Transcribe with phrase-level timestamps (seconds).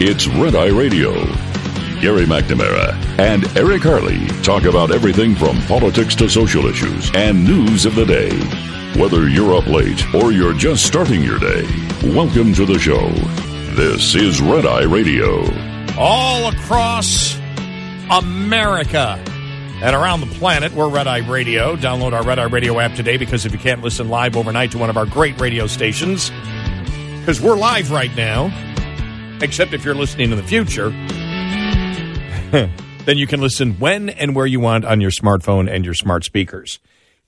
[0.00, 1.12] it's Red Eye Radio.
[2.00, 7.84] Gary McNamara and Eric Harley talk about everything from politics to social issues and news
[7.84, 8.30] of the day.
[9.00, 11.66] Whether you're up late or you're just starting your day,
[12.14, 13.08] welcome to the show.
[13.74, 15.44] This is Red Eye Radio.
[15.98, 17.36] all across
[18.10, 19.20] America
[19.82, 20.72] and around the planet.
[20.72, 21.74] We're Red Eye Radio.
[21.76, 24.78] Download our Red Eye Radio app today because if you can't listen live overnight to
[24.78, 26.30] one of our great radio stations,
[27.18, 28.46] because we're live right now,
[29.42, 30.90] except if you're listening in the future,
[33.04, 36.24] then you can listen when and where you want on your smartphone and your smart
[36.24, 36.78] speakers.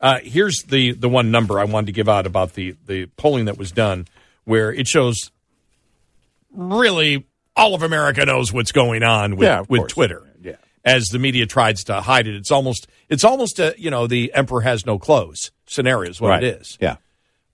[0.01, 3.45] Uh, here's the, the one number I wanted to give out about the, the polling
[3.47, 4.07] that was done,
[4.45, 5.31] where it shows
[6.53, 9.93] really all of America knows what's going on with, Yeah, with course.
[9.93, 10.27] Twitter.
[10.41, 10.57] Yeah.
[10.85, 14.33] As the media tries to hide it, it's almost it's almost a you know the
[14.33, 16.79] emperor has no clothes scenario is what it is.
[16.81, 16.97] Yeah.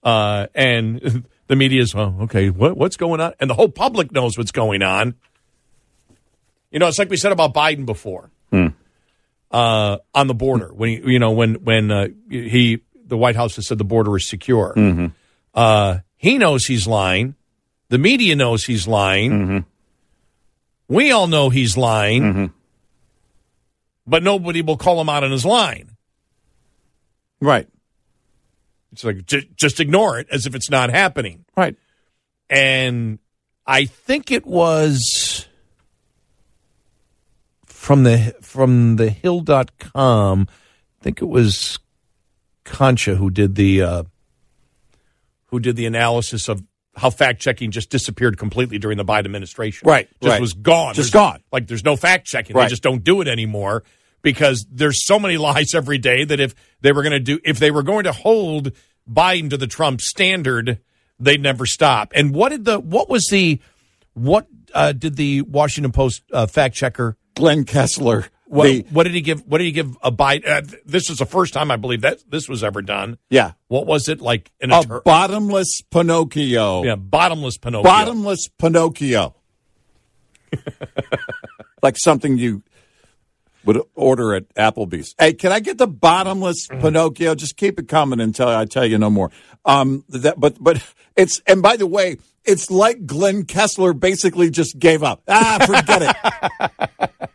[0.05, 3.35] Uh, and the media is well, okay, what, what's going on?
[3.41, 5.15] And the whole public knows what's going on.
[6.71, 8.31] You know, it's like we said about Biden before
[9.51, 13.56] uh, on the border when he, you know when when uh, he the White House
[13.56, 14.75] has said the border is secure.
[15.55, 17.35] Uh, he knows he's lying.
[17.89, 19.65] The media knows he's lying.
[20.89, 22.53] We all know he's lying,
[24.06, 25.91] but nobody will call him out on his line.
[27.41, 27.69] Right.
[28.97, 31.45] It's like j- just ignore it as if it's not happening.
[31.55, 31.77] Right.
[32.49, 33.19] and
[33.67, 35.47] I think it was
[37.67, 41.79] from the from the hill.com I think it was
[42.65, 44.03] Concha who did the uh,
[45.47, 46.62] who did the analysis of
[46.97, 49.87] how fact checking just disappeared completely during the Biden administration.
[49.87, 50.41] Right, Just right.
[50.41, 50.95] was gone.
[50.95, 51.43] Just There's- gone.
[51.53, 52.56] Like there's no fact checking.
[52.56, 52.65] Right.
[52.65, 53.85] They just don't do it anymore
[54.26, 57.59] because there's so many lies every day that if they were going to do if
[57.60, 58.72] they were going to hold
[59.09, 60.81] Biden to the Trump standard,
[61.20, 62.12] they'd never stop.
[62.14, 63.60] And what did the what was the
[64.14, 68.26] what uh, did the Washington Post uh, fact checker Glenn Kessler.
[68.47, 69.47] what, the- what did he give?
[69.47, 70.48] What did he give a Biden?
[70.48, 73.19] Uh, this is the first time I believe that this was ever done.
[73.31, 73.53] yeah.
[73.69, 74.50] What was it like?
[74.60, 76.82] An A bottomless Pinocchio.
[76.82, 77.82] yeah, bottomless Pinocchio.
[77.84, 79.34] Bottomless Pinocchio.
[81.82, 82.62] like something you
[83.66, 85.15] would order at Applebee's.
[85.19, 87.34] Hey, can I get the bottomless Pinocchio?
[87.34, 89.31] Just keep it coming until I tell you no more.
[89.65, 90.82] Um, that, but but
[91.16, 95.22] it's and by the way, it's like Glenn Kessler basically just gave up.
[95.28, 97.10] Ah, forget it.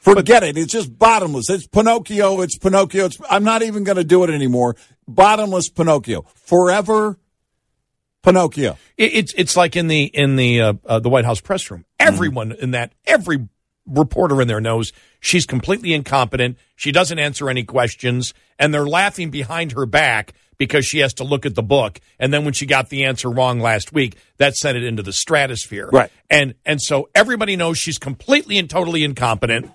[0.00, 0.56] Forget it.
[0.56, 1.50] It's just bottomless.
[1.50, 2.40] It's Pinocchio.
[2.40, 3.04] It's Pinocchio.
[3.04, 4.74] It's, I'm not even going to do it anymore.
[5.06, 6.22] Bottomless Pinocchio.
[6.34, 7.18] Forever
[8.22, 8.78] Pinocchio.
[8.96, 11.84] It, it's it's like in the in the uh, uh, the White House press room.
[11.98, 13.48] Everyone in that every
[13.86, 16.56] reporter in there knows she's completely incompetent.
[16.76, 21.24] She doesn't answer any questions, and they're laughing behind her back because she has to
[21.24, 22.00] look at the book.
[22.18, 25.12] And then when she got the answer wrong last week, that sent it into the
[25.12, 25.88] stratosphere.
[25.90, 26.10] Right.
[26.28, 29.70] And and so everybody knows she's completely and totally incompetent.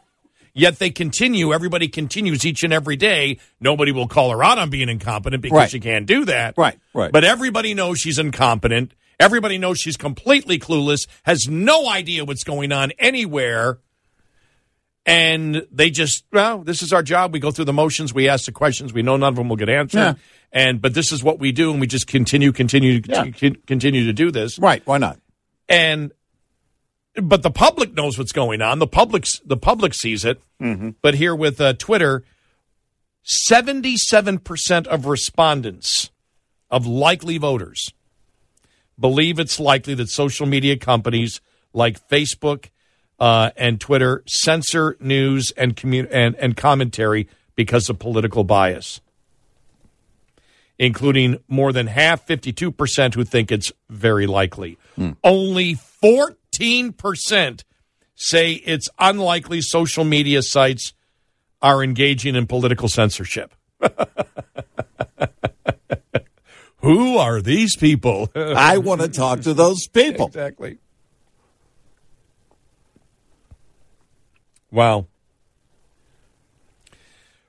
[0.58, 1.54] Yet they continue.
[1.54, 3.40] Everybody continues each and every day.
[3.60, 5.70] Nobody will call her out on being incompetent because Right.
[5.70, 6.54] she can't do that.
[6.58, 7.12] Right, right.
[7.12, 8.94] But everybody knows she's incompetent.
[9.20, 13.80] Everybody knows she's completely clueless, has no idea what's going on anywhere.
[15.06, 17.32] And they just, well, this is our job.
[17.32, 18.12] We go through the motions.
[18.14, 18.92] We ask the questions.
[18.92, 20.00] We know none of them will get answered.
[20.00, 20.14] Yeah.
[20.52, 23.30] And but this is what we do, and we just continue, continue, Yeah.
[23.32, 24.58] con- continue to do this.
[24.58, 24.82] Right.
[24.86, 25.20] Why not?
[25.70, 26.12] And
[27.22, 28.80] but the public knows what's going on.
[28.80, 30.42] The public's the public sees it.
[31.02, 32.24] But here with uh, Twitter,
[33.24, 36.10] seventy-seven percent of respondents
[36.72, 37.92] of likely voters
[39.00, 41.42] believe it's likely that social media companies
[41.74, 42.70] like Facebook
[43.20, 49.02] uh, and Twitter censor news and, commu- and and commentary because of political bias,
[50.78, 54.78] including more than half, 52%, who think it's very likely.
[55.24, 57.64] Only 14%
[58.16, 60.94] say it's unlikely social media sites
[61.62, 63.54] are engaging in political censorship.
[66.78, 68.30] Who are these people?
[68.36, 70.28] I want to talk to those people.
[70.28, 70.78] exactly.
[74.76, 75.08] Wow.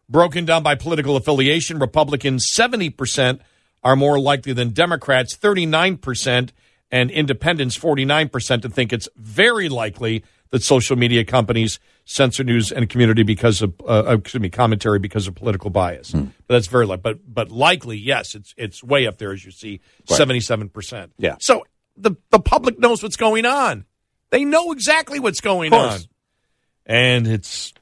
[0.08, 3.40] Broken down by political affiliation, Republicans 70%
[3.82, 6.50] are more likely than Democrats, 39%,
[6.93, 12.88] and independents 49% to think it's very likely that social media companies censor news and
[12.88, 16.12] community because of uh, excuse me commentary because of political bias.
[16.12, 17.02] But that's very likely.
[17.02, 21.12] But but likely, yes, it's it's way up there as you see, seventy seven percent.
[21.19, 21.34] Yeah.
[21.40, 23.84] So the the public knows what's going on.
[24.31, 25.99] They know exactly what's going on.
[26.86, 27.72] And it's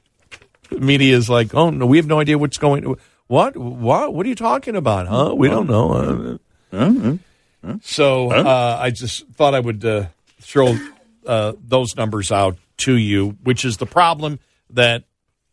[0.71, 2.95] media is like, oh no, we have no idea what's going.
[3.27, 5.07] What what what are you talking about?
[5.07, 5.33] Huh?
[5.35, 6.39] We don't know.
[6.71, 10.07] Uh, so uh, I just thought I would uh,
[10.41, 10.77] throw
[11.25, 14.39] uh, those numbers out to you, which is the problem
[14.71, 15.03] that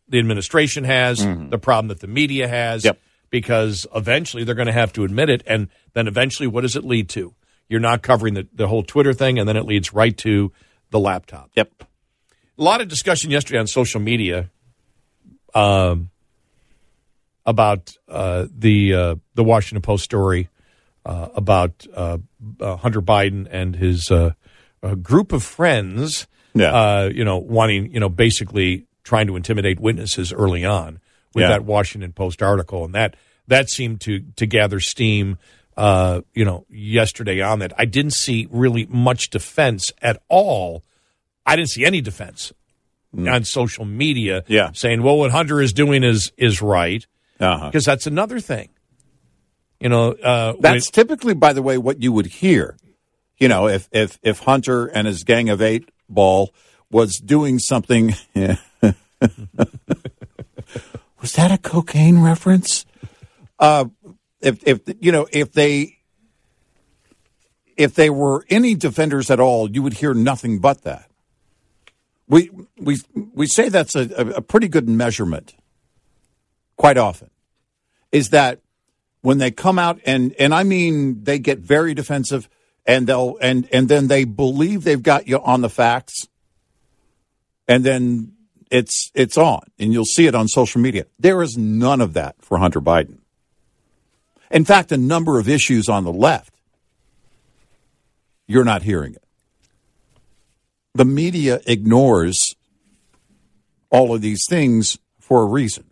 [0.09, 2.99] the administration has, the problem that the media has, Yep.
[3.29, 5.41] because eventually they're going to have to admit it.
[5.47, 7.33] And then eventually, what does it lead to?
[7.69, 10.51] You're not covering the, the whole Twitter thing, and then it leads right to
[10.91, 11.49] the laptop.
[11.55, 11.85] Yep.
[12.57, 14.49] A lot of discussion yesterday on social media
[15.55, 16.09] um,
[17.45, 20.49] about uh, the uh, the Washington Post story
[21.05, 22.19] uh, about uh,
[22.59, 24.31] uh, Hunter Biden and his uh,
[25.01, 26.27] group of friends.
[26.53, 26.71] Yeah.
[26.71, 30.99] Uh, you know, wanting you know basically trying to intimidate witnesses early on
[31.33, 31.49] with Yeah.
[31.49, 33.15] that Washington Post article, and that
[33.47, 35.37] that seemed to to gather steam.
[35.75, 40.83] Uh, you know, yesterday on that, I didn't see really much defense at all.
[41.45, 42.53] I didn't see any defense
[43.15, 44.45] on social media Mm.
[44.47, 44.71] Yeah.
[44.73, 47.05] saying, well, what Hunter is doing is is right.
[47.39, 47.67] Uh-huh.
[47.67, 48.69] Because that's another thing.
[49.79, 52.77] You know, uh, That's typically, by the way, what you would hear.
[53.37, 56.53] You know, if if if Hunter and his gang of eight ball
[56.89, 58.15] was doing something.
[58.35, 58.55] was
[61.35, 62.85] that a cocaine reference?
[63.59, 63.85] Uh,
[64.41, 65.97] if if you know if they
[67.75, 71.09] if they were any defenders at all, you would hear nothing but that.
[72.33, 72.49] We
[72.79, 75.53] we we say that's a, a, pretty good measurement.
[76.77, 77.29] Quite often,
[78.11, 78.59] is that
[79.21, 82.49] when they come out and and I mean they get very defensive
[82.87, 86.27] and they'll and and then they believe they've got you on the facts
[87.67, 88.33] and then
[88.71, 91.05] it's it's on and you'll see it on social media.
[91.19, 93.19] There is none of that for Hunter Biden.
[94.49, 96.55] In fact, a number of issues on the left
[98.47, 99.22] you're not hearing it.
[100.93, 102.55] The media ignores
[103.89, 105.85] all of these things for a reason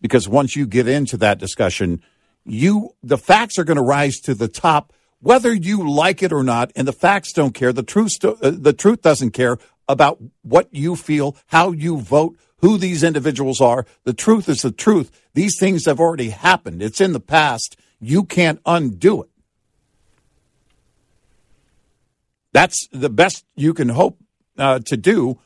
[0.00, 2.02] because once you get into that discussion,
[2.44, 6.42] you the facts are going to rise to the top whether you like it or
[6.42, 7.72] not, and the facts don't care.
[7.72, 9.58] The truth, uh, the truth doesn't care
[9.88, 13.86] about what you feel, how you vote, who these individuals are.
[14.04, 15.10] The truth is the truth.
[15.34, 16.82] These things have already happened.
[16.82, 17.76] It's in the past.
[18.00, 19.30] You can't undo it.
[22.52, 24.18] That's the best you can hope
[24.58, 25.38] uh, to do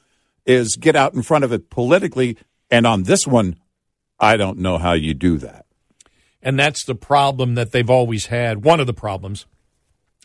[0.47, 2.37] is get out in front of it politically.
[2.71, 3.57] And on this one,
[4.19, 5.67] I don't know how you do that.
[6.43, 8.65] And that's the problem that they've always had.
[8.65, 9.47] One of the problems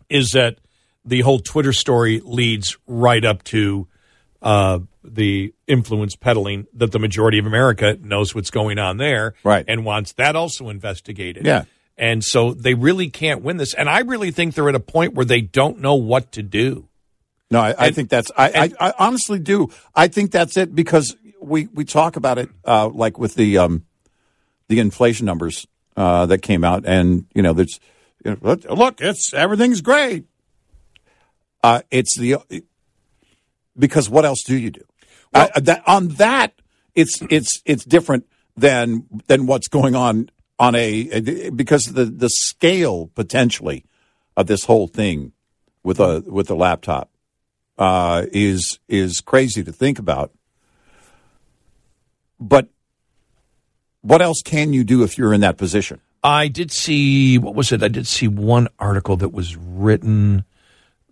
[0.10, 0.58] is that
[1.06, 3.88] the whole Twitter story leads right up to
[4.42, 9.66] uh, the influence peddling that the majority of America knows what's going on there Right.
[9.68, 11.46] and wants that also investigated.
[11.46, 11.66] Yeah.
[11.98, 13.74] And so they really can't win this.
[13.74, 16.87] And I really think they're at a point where they don't know what to do.
[17.50, 18.32] No, I, I think that's.
[18.38, 19.70] I, and- I, I honestly do.
[19.96, 23.86] I think that's it because we we talk about it uh, like with the um,
[24.68, 27.80] the inflation numbers uh, that came out, and you know, there's
[28.26, 30.26] you know, look, look, it's everything's great.
[31.64, 32.38] Uh, it's the
[33.78, 34.82] because what else do you do?
[35.34, 36.54] I, that on that,
[36.96, 38.26] it's it's it's different
[38.56, 43.86] than than what's going on on a because the the scale potentially
[44.36, 45.32] of this whole thing
[45.84, 47.10] with a with a laptop
[47.78, 50.32] uh, is is crazy to think about.
[52.40, 52.68] But
[54.02, 56.02] what else can you do if you're in that position?
[56.24, 57.84] I did see what was it?
[57.84, 60.46] I did see one article that was written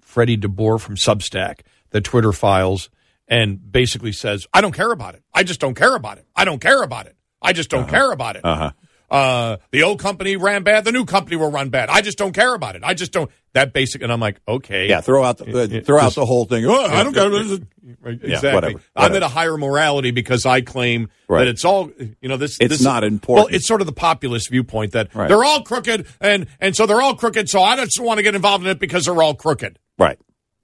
[0.02, 2.90] Freddie DeBoer from Substack, the Twitter files,
[3.28, 5.24] and basically says, "I don't care about it.
[5.34, 6.26] I just don't care about it.
[6.36, 7.16] I don't care about it.
[7.42, 8.72] I just don't care about it." Uh-huh.
[9.16, 11.90] Uh, the old company ran bad, the new company will run bad.
[11.90, 12.84] I just don't care about it.
[12.84, 13.30] I just don't.
[13.54, 16.04] That basic, and I'm like, okay, Yeah, throw out the, uh, It- it throw out
[16.08, 16.66] just- the whole thing.
[16.66, 17.32] Oh, I don't care.
[17.32, 17.58] Yeah,
[18.12, 18.54] exactly.
[18.54, 21.40] whatever, I'm at a higher morality because I claim Right.
[21.46, 21.90] that it's all
[22.22, 22.36] you know.
[22.38, 23.48] This It's this, not important.
[23.52, 25.30] Well, it's sort of the populist viewpoint that Right.
[25.30, 27.48] they're all crooked, and and so they're all crooked.
[27.50, 29.80] So I just want to get involved in it because they're all crooked.
[29.98, 30.18] Right.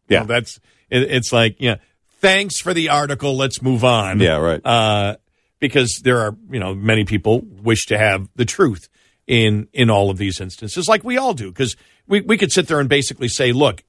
[0.09, 0.19] You Yeah.
[0.21, 1.75] know, that's it, it's like yeah.
[2.19, 3.35] Thanks for the article.
[3.35, 4.19] Let's move on.
[4.19, 4.63] Yeah, right.
[4.63, 5.15] Uh,
[5.61, 8.89] because there are you know many people wish to have the truth
[9.27, 11.47] in in all of these instances, like we all do.
[11.49, 11.77] Because
[12.07, 13.81] we we could sit there and basically say, look,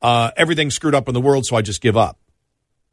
[0.00, 2.18] uh, everything's screwed up in the world, so I just give up.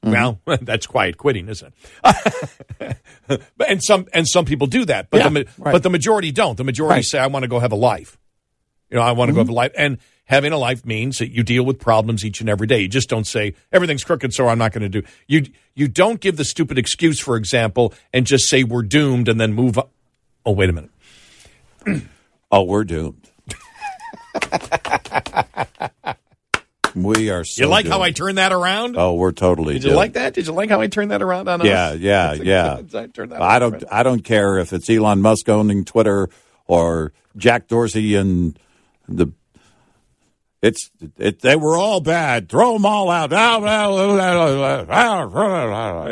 [0.03, 1.73] Well, that's quiet quitting, isn't
[2.03, 2.97] it?
[3.27, 5.71] But- and some and some people do that, but Yeah, the right.
[5.73, 6.55] but the majority don't.
[6.57, 7.05] The majority Right.
[7.05, 8.17] say, "I want to go have a life."
[8.89, 9.97] You know, I want to go have a life, and
[10.29, 12.79] having a life means that you deal with problems each and every day.
[12.79, 15.05] You just don't say everything's crooked, so I'm not going to do.
[15.27, 15.43] You
[15.75, 19.51] you don't give the stupid excuse, for example, and just say we're doomed, and then
[19.53, 19.77] move.
[19.77, 19.87] on.
[20.45, 20.91] Oh, wait a minute.
[22.51, 23.29] Oh, we're doomed.
[26.95, 28.01] we are so You like how.
[28.01, 28.95] I turned that around?
[28.97, 29.97] Oh, we're totally Did you doomed.
[29.97, 30.33] like that?
[30.33, 31.99] Did you like how I turned that around on Yeah, us?
[31.99, 32.81] yeah, Did yeah.
[32.99, 33.83] I turn that I don't.
[33.91, 36.29] I don't care if it's Elon Musk owning Twitter
[36.65, 38.57] or Jack Dorsey and
[39.07, 39.27] the.
[40.61, 41.39] It's it.
[41.39, 42.49] They were all bad.
[42.49, 43.29] Throw them all out.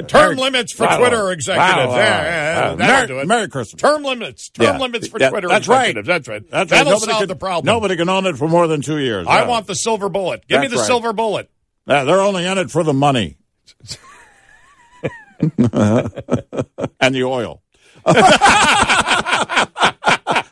[0.08, 1.94] Term limits for Twitter executives.
[1.94, 3.28] Yeah, Merry, do it.
[3.28, 3.82] Merry Christmas.
[3.82, 4.48] Term limits.
[4.50, 4.78] Term Yeah.
[4.78, 5.94] limits for Yeah, Twitter that's right.
[6.02, 6.50] That's right.
[6.50, 6.70] That's.
[6.70, 7.66] That'll Nobody solve can- the problem.
[7.66, 9.28] Nobody can own it for more than two years.
[9.28, 10.48] I want the silver bullet.
[10.48, 10.86] Give me the right.
[10.86, 11.50] silver bullet.
[11.86, 13.36] Yeah, they're only in it for the money
[15.40, 15.52] and
[17.14, 17.62] the oil.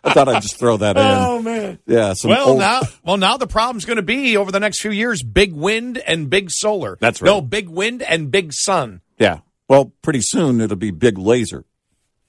[0.06, 1.04] I thought I'd just throw that in.
[1.04, 1.80] Oh man.
[1.88, 2.14] Yeah.
[2.24, 5.24] Well old- now, well now the problem's going to be over the next few years:
[5.24, 6.98] big wind and big solar.
[7.02, 7.28] That's right.
[7.30, 9.02] No, big wind and big sun.
[9.18, 9.40] Yeah.
[9.68, 11.66] Well, pretty soon it'll be big laser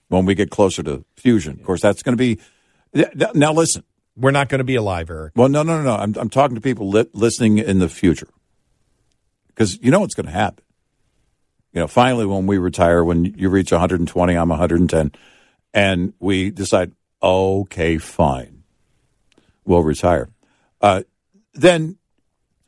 [0.09, 1.59] when we get closer to fusion.
[1.61, 2.41] Of course, that's going to be.
[3.35, 3.85] Now listen.
[4.19, 5.33] We're not going to be alive, Eric.
[5.37, 5.97] Well, no, no, no, no.
[5.97, 8.29] I'm I'm talking to people li- listening in the future
[9.49, 10.65] because you know what's going to happen.
[11.75, 15.13] You know, finally, when we retire, when you reach 120, I'm 110,
[15.75, 16.93] and we decide,
[17.27, 18.63] okay, fine,
[19.65, 20.29] we'll retire.
[20.81, 21.03] Uh,
[21.55, 21.97] then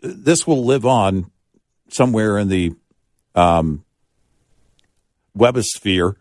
[0.00, 1.30] this will live on
[1.88, 2.72] somewhere in the
[3.34, 3.84] um,
[5.36, 6.14] webosphere,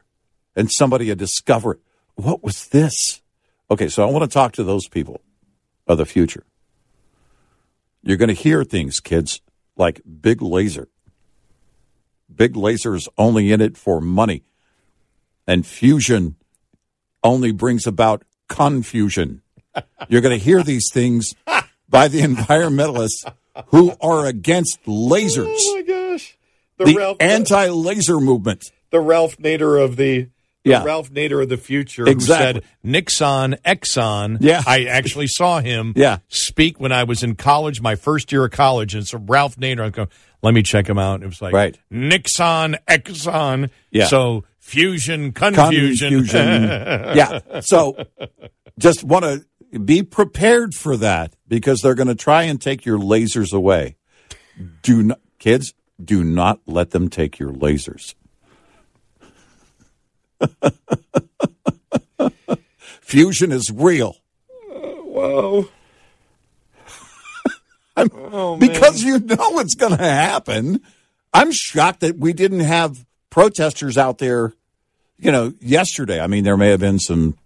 [0.55, 1.79] and somebody will discover
[2.15, 3.21] what was this.
[3.71, 5.21] Okay, so I want to talk to those people
[5.87, 6.43] of the future.
[8.03, 9.41] You're going to hear things, kids,
[9.75, 10.87] like big laser.
[12.33, 14.43] Big laser is only in it for money,
[15.47, 16.35] and fusion
[17.23, 19.41] only brings about confusion.
[20.09, 21.33] You're going to hear these things
[21.89, 23.31] by the environmentalists
[23.67, 26.37] who are against lasers, Oh my gosh,
[26.77, 28.63] the, the anti-laser movement.
[28.91, 30.23] the Ralph Nader of the.
[30.23, 30.29] the
[30.63, 30.83] Yeah.
[30.83, 32.61] Ralph Nader of the future, Exactly.
[32.61, 34.37] who said Nixon, Exxon.
[34.41, 34.61] Yeah.
[34.65, 36.17] I actually saw him Yeah.
[36.27, 38.93] speak when I was in college, my first year of college.
[38.95, 40.07] And so Ralph Nader, I go,
[40.43, 41.23] let me check him out.
[41.23, 41.77] It was like Right.
[41.89, 43.69] Nixon, Exxon.
[43.91, 44.05] Yeah.
[44.07, 46.09] So fusion, confusion.
[46.09, 46.63] Confusion.
[47.15, 47.61] yeah.
[47.61, 47.95] So
[48.77, 52.99] just want to be prepared for that because they're going to try and take your
[52.99, 53.95] lasers away.
[54.81, 58.13] Do not, kids, do not let them take your lasers.
[63.01, 64.17] Fusion is real.
[64.69, 65.69] Whoa.
[67.95, 70.81] Oh, because you know it's going to happen.
[71.33, 73.06] I'm shocked that we didn't have
[73.37, 74.51] protesters out there,
[75.19, 76.19] you know, yesterday.
[76.19, 77.37] I mean, there may have been some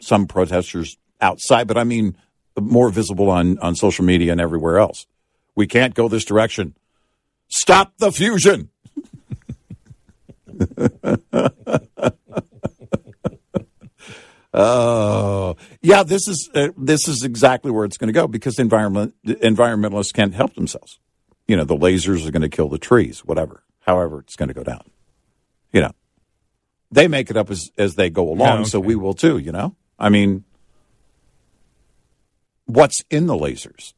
[0.00, 2.16] some protesters outside, but I mean,
[2.60, 5.06] more visible on on social media and everywhere else.
[5.54, 6.74] We can't go this direction.
[7.48, 8.70] Stop the fusion.
[14.56, 16.04] Oh, yeah.
[16.04, 20.32] This is uh, this is exactly where it's going to go because environment environmentalists can't
[20.32, 21.00] help themselves.
[21.48, 23.64] You know, the lasers are going to kill the trees, whatever.
[23.86, 24.82] However, it's going to go down.
[25.72, 25.92] You know,
[26.90, 29.38] they make it up as as they go along, Yeah, so we will too.
[29.38, 30.44] You know, I mean,
[32.66, 33.92] what's in the lasers?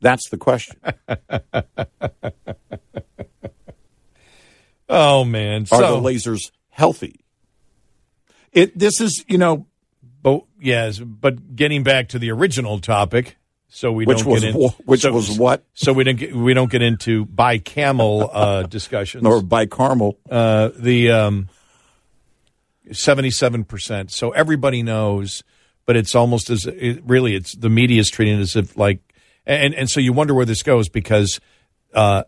[0.00, 0.80] That's the question.
[4.92, 5.62] Oh man.
[5.62, 7.20] Are so, the lasers healthy?
[8.52, 8.76] It.
[8.76, 9.66] This is you know
[10.22, 13.36] but yes, but getting back to the original topic,
[13.70, 16.16] so we which don't was get in, wh- which so, was what so we don't
[16.16, 19.24] get we don't get into bi-camel uh, discussions.
[19.24, 20.16] or bicameral.
[20.30, 21.48] uh, the um,
[22.88, 24.10] 77%.
[24.10, 25.42] So everybody knows,
[25.86, 29.00] but it's almost as it, really it's the media is treating it as if like,
[29.46, 31.40] and, and so you wonder where this goes because
[31.94, 32.24] uh,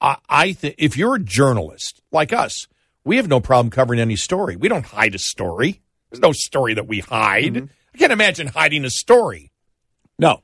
[0.00, 2.66] I, I think if you're a journalist like us,
[3.04, 4.56] we have no problem covering any story.
[4.56, 5.80] We don't hide a story.
[6.10, 7.68] There's no story that we hide.
[7.94, 9.52] I can't imagine hiding a story.
[10.18, 10.42] No.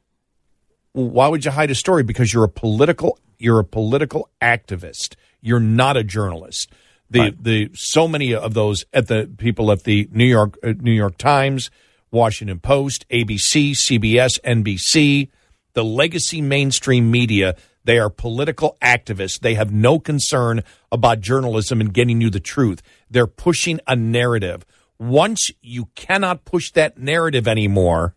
[0.96, 2.02] Why would you hide a story?
[2.02, 5.14] Because you're a political you're a political activist.
[5.42, 6.72] You're not a journalist.
[7.10, 7.44] The Right.
[7.44, 11.18] the so many of those at the people at the New York uh, New York
[11.18, 11.70] Times,
[12.10, 15.28] Washington Post, ABC, CBS, NBC,
[15.74, 19.38] the legacy mainstream media, they are political activists.
[19.38, 22.80] They have no concern about journalism and getting you the truth.
[23.10, 24.64] They're pushing a narrative.
[24.98, 28.14] Once you cannot push that narrative anymore,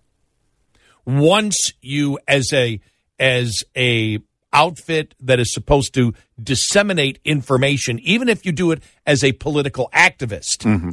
[1.06, 2.80] once you as a
[3.20, 4.20] as a
[4.52, 9.90] outfit that is supposed to disseminate information even if you do it as a political
[9.94, 10.92] activist mm-hmm.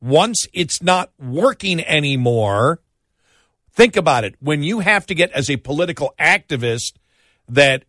[0.00, 2.80] once it's not working anymore
[3.72, 6.94] think about it when you have to get as a political activist
[7.48, 7.84] that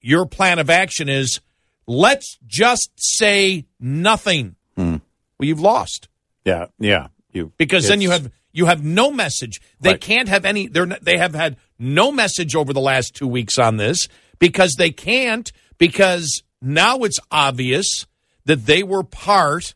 [0.00, 1.40] your plan of action is
[1.86, 4.96] let's just say nothing hmm.
[5.38, 6.08] well you've lost
[6.44, 6.66] Yeah.
[6.78, 7.08] Yeah.
[7.32, 9.60] You because then you have you have no message.
[9.80, 10.00] They Right.
[10.00, 10.66] can't have any.
[10.66, 14.90] They're they have had no message over the last two weeks on this because they
[14.90, 18.06] can't because now it's obvious
[18.44, 19.74] that they were part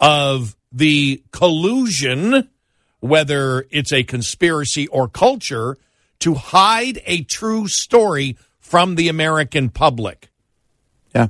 [0.00, 2.48] of the collusion,
[3.00, 5.76] whether it's a conspiracy or culture,
[6.20, 10.30] to hide a true story from the American public.
[11.14, 11.28] Yeah.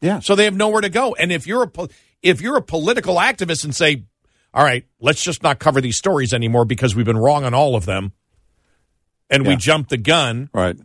[0.00, 0.20] Yeah.
[0.20, 1.14] So they have nowhere to go.
[1.14, 1.88] And if you're a
[2.22, 4.04] if you're a political activist and say,
[4.52, 7.76] "All right, let's just not cover these stories anymore because we've been wrong on all
[7.76, 8.12] of them,"
[9.28, 10.76] and we jumped the gun Right.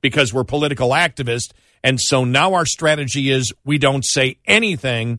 [0.00, 1.50] because we're political activists,
[1.84, 5.18] and so now our strategy is we don't say anything.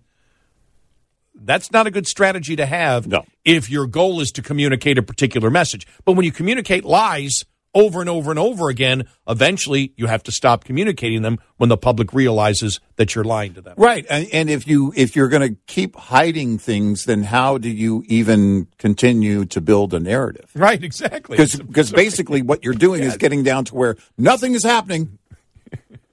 [1.33, 3.25] That's not a good strategy to have No.
[3.45, 5.87] if your goal is to communicate a particular message.
[6.05, 10.31] But when you communicate lies over and over and over again, eventually you have to
[10.31, 13.75] stop communicating them when the public realizes that you're lying to them.
[13.77, 14.05] Right.
[14.09, 18.03] And, and if you if you're going to keep hiding things, then how do you
[18.07, 20.49] even continue to build a narrative?
[20.53, 21.37] Right, exactly.
[21.37, 25.17] Because because basically what you're doing is getting down to where nothing is happening.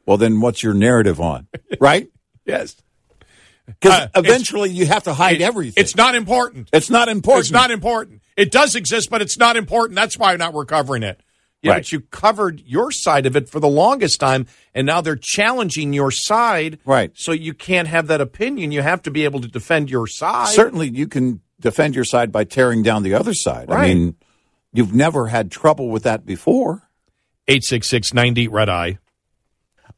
[0.06, 1.48] Well, then what's your narrative on?
[1.80, 2.08] Right?
[2.46, 2.76] yes,
[3.66, 5.74] Because Uh, eventually you have to hide everything.
[5.82, 6.70] it's not important.
[6.72, 7.44] It's not important.
[7.44, 8.22] It's not important.
[8.36, 9.96] It does exist, but it's not important.
[9.96, 11.20] That's why not we're covering it.
[11.62, 11.78] Yeah, Right.
[11.78, 15.92] but you covered your side of it for the longest time, and now they're challenging
[15.92, 16.78] your side.
[16.84, 17.10] Right.
[17.16, 18.70] So you can't have that opinion.
[18.70, 20.48] You have to be able to defend your side.
[20.54, 23.68] Certainly, you can defend your side by tearing down the other side.
[23.68, 23.90] Right.
[23.90, 24.14] I mean,
[24.72, 26.88] you've never had trouble with that before.
[27.48, 28.98] 86690 Red Eye.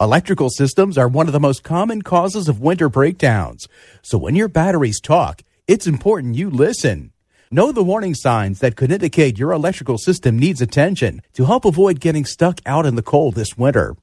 [0.01, 3.69] Electrical systems are one of the most common causes of winter breakdowns.
[4.01, 7.13] So when your batteries talk, it's important you listen.
[7.53, 11.99] Know the warning signs that could indicate your electrical system needs attention to help avoid
[11.99, 13.97] getting stuck out in the cold this winter.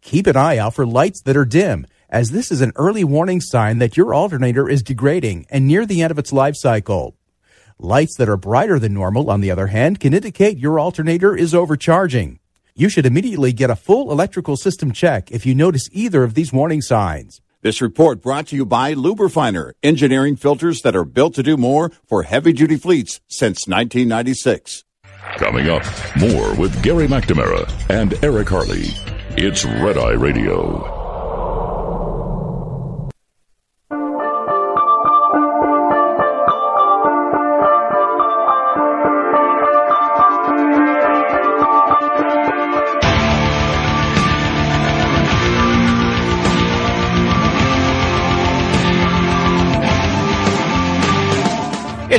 [0.00, 3.40] Keep an eye out for lights that are dim, as this is an early warning
[3.40, 7.14] sign that your alternator is degrading and near the end of its life cycle.
[7.78, 11.54] Lights that are brighter than normal, on the other hand, can indicate your alternator is
[11.54, 12.40] overcharging.
[12.74, 16.52] You should immediately get a full electrical system check if you notice either of these
[16.52, 17.40] warning signs.
[17.62, 21.92] This report brought to you by Luber-finer, engineering filters that are built to do more
[22.08, 24.84] for heavy duty fleets since 1996.
[25.36, 25.84] Coming up,
[26.18, 28.86] more with Gary McNamara and Eric Harley.
[29.36, 30.99] It's Red Eye Radio.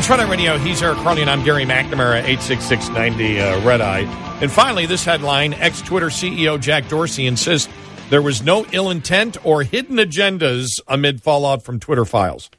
[0.02, 0.58] It's Red Eye Radio.
[0.58, 4.00] He's Eric Harley, and I'm Gary McNamara, 86690 uh, Red Eye.
[4.42, 7.72] And finally, this headline ex Twitter CEO Jack Dorsey insists
[8.10, 12.50] there was no ill intent or hidden agendas amid fallout from Twitter files.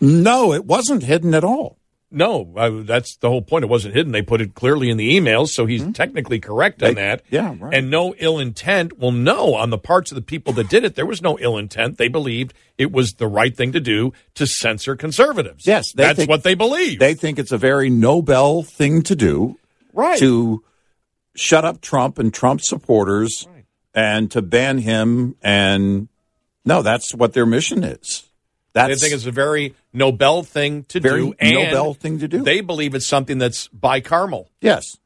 [0.00, 1.75] No, it wasn't hidden at all.
[2.08, 3.64] No, uh, that's the whole point.
[3.64, 4.12] It wasn't hidden.
[4.12, 7.22] They put it clearly in the emails, so he's technically correct on They- that.
[7.30, 7.74] yeah, right.
[7.74, 8.96] And no ill intent.
[8.98, 11.58] Well, no, on the parts of the people that did it, there was no ill
[11.58, 11.98] intent.
[11.98, 15.66] They believed it was the right thing to do to censor conservatives.
[15.66, 17.00] Yes, they that's think- what they believe.
[17.00, 19.58] They think it's a very Nobel thing to do
[19.92, 20.18] right.
[20.20, 20.62] to
[21.34, 23.48] shut up Trump and Trump supporters
[23.94, 25.34] and to ban him.
[25.42, 26.08] And
[26.64, 28.22] no, that's what their mission is.
[28.74, 31.34] They That's think it's a very Nobel thing to Very do.
[31.38, 32.42] And Nobel thing to do.
[32.42, 34.46] They believe it's something that's bicameral.
[34.60, 34.96] yes.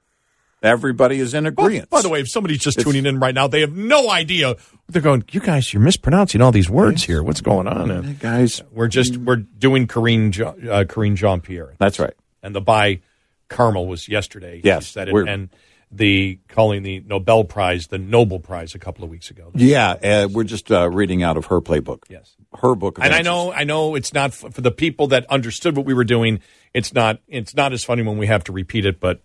[0.63, 1.89] Everybody is in agreement.
[1.89, 4.57] By the way, if somebody's just tuning in right now, they have no idea.
[4.91, 7.23] They're going, you guys, you're mispronouncing all these words here.
[7.23, 7.91] What's going on?
[7.91, 12.13] And guys, we're just we're doing Karine uh, Karine Jean Pierre, that's right.
[12.43, 13.01] and the by
[13.49, 14.61] Carmel was yesterday.
[14.63, 15.49] Yes, said it, and
[15.91, 19.51] the calling the Nobel Prize the Nobel Prize a couple of weeks ago.
[19.55, 22.03] Yeah, uh, we're just uh, reading out of her playbook.
[22.11, 22.37] Yes.
[22.59, 22.99] Her book.
[22.99, 25.87] Of And I know, I know, it's not f- for the people that understood what
[25.87, 26.41] we were doing.
[26.75, 29.21] It's not, it's not as funny when we have to repeat it, but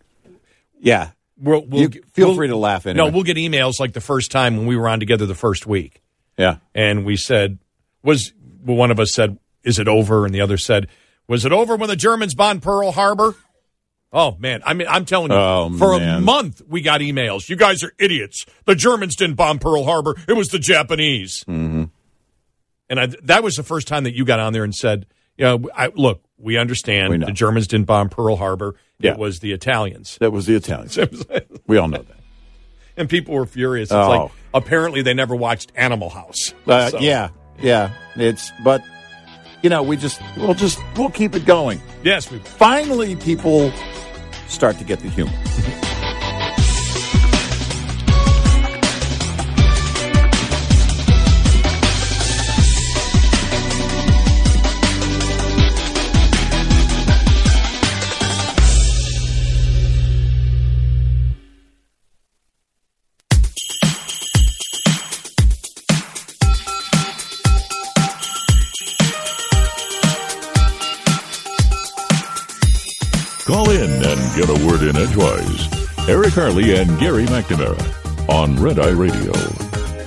[0.79, 3.93] Yeah, we'll, we'll You feel we'll- free to laugh In No, we'll get emails like
[3.93, 6.01] the first time when we were on together the first week,
[6.37, 6.57] yeah.
[6.73, 7.57] and we said,
[8.03, 8.31] "Was
[8.63, 10.87] well, one of us said, is it over?" And the other said,
[11.27, 13.35] "Was it over when the Germans bombed Pearl Harbor?"
[14.13, 17.49] Oh man, I mean, I'm telling you, Oh, for a month we got emails.
[17.49, 18.45] You guys are idiots.
[18.65, 21.43] The Germans didn't bomb Pearl Harbor; it was the Japanese.
[21.47, 21.85] Mm-hmm.
[22.89, 25.05] And I, that was the first time that you got on there and said,
[25.37, 29.11] "Yeah, I, look, we understand We the Germans didn't bomb Pearl Harbor; Yeah.
[29.13, 30.97] it was the Italians." That was the Italians.
[31.67, 32.17] we all know that.
[32.97, 33.87] and people were furious.
[33.87, 34.09] It's Oh.
[34.09, 36.53] like apparently they never watched Animal House.
[36.67, 37.91] Uh, So, Yeah, yeah.
[38.15, 38.81] It's but
[39.63, 41.81] you know we just we'll just we'll keep it going.
[42.03, 42.37] Yes, we.
[42.39, 43.71] Finally, people
[44.47, 45.31] start to get the humor.
[73.45, 76.09] Call in and get a word in edgewise.
[76.09, 79.33] Eric Harley and Gary McNamara on Red Eye Radio.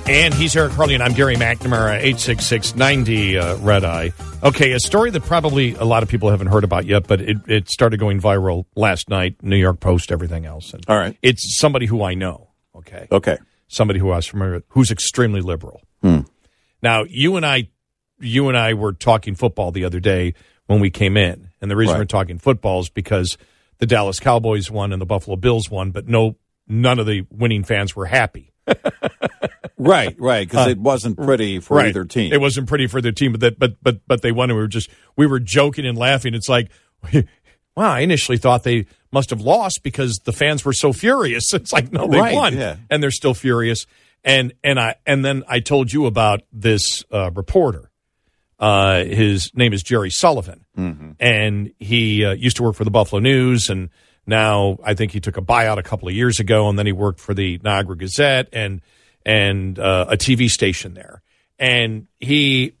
[0.09, 4.11] And he's Eric Harley, and I'm Gary McNamara, 866 90 uh, Red Eye.
[4.43, 7.37] Okay, a story that probably a lot of people haven't heard about yet, but it,
[7.47, 10.73] it started going viral last night, New York Post, everything else.
[10.73, 11.17] And All right.
[11.21, 13.07] It's somebody who I know, okay?
[13.09, 13.37] Okay.
[13.69, 15.81] Somebody who I was familiar with, who's extremely liberal.
[16.81, 17.69] Now, you and I,
[18.19, 20.33] you and I were talking football the other day
[20.69, 21.99] when we came in, and the reason Right.
[22.01, 23.37] we're talking football is because
[23.79, 26.35] the Dallas Cowboys won and the Buffalo Bills won, but no,
[26.67, 28.51] none of the winning fans were happy.
[29.81, 30.45] Right, right.
[30.45, 32.33] Because it wasn't pretty for either team.
[32.33, 34.61] It wasn't pretty for their team, but that, but but but they won, and we
[34.63, 36.33] were just we were joking and laughing.
[36.35, 36.69] It's like,
[37.13, 37.23] wow,
[37.93, 41.45] I initially thought they must have lost because the fans were so furious.
[41.53, 42.75] It's like, no, they Right, won, yeah.
[42.89, 43.85] and they're still furious.
[44.21, 47.88] And and I and then I told you about this uh, reporter.
[48.59, 51.11] Uh, his name is Jerry Sullivan, Mm-hmm.
[51.19, 53.89] and he uh, used to work for the Buffalo News, and
[54.27, 56.91] now I think he took a buyout a couple of years ago, and then he
[56.91, 58.81] worked for the Niagara Gazette and
[59.25, 61.21] and uh, a TV station there.
[61.57, 62.73] And he,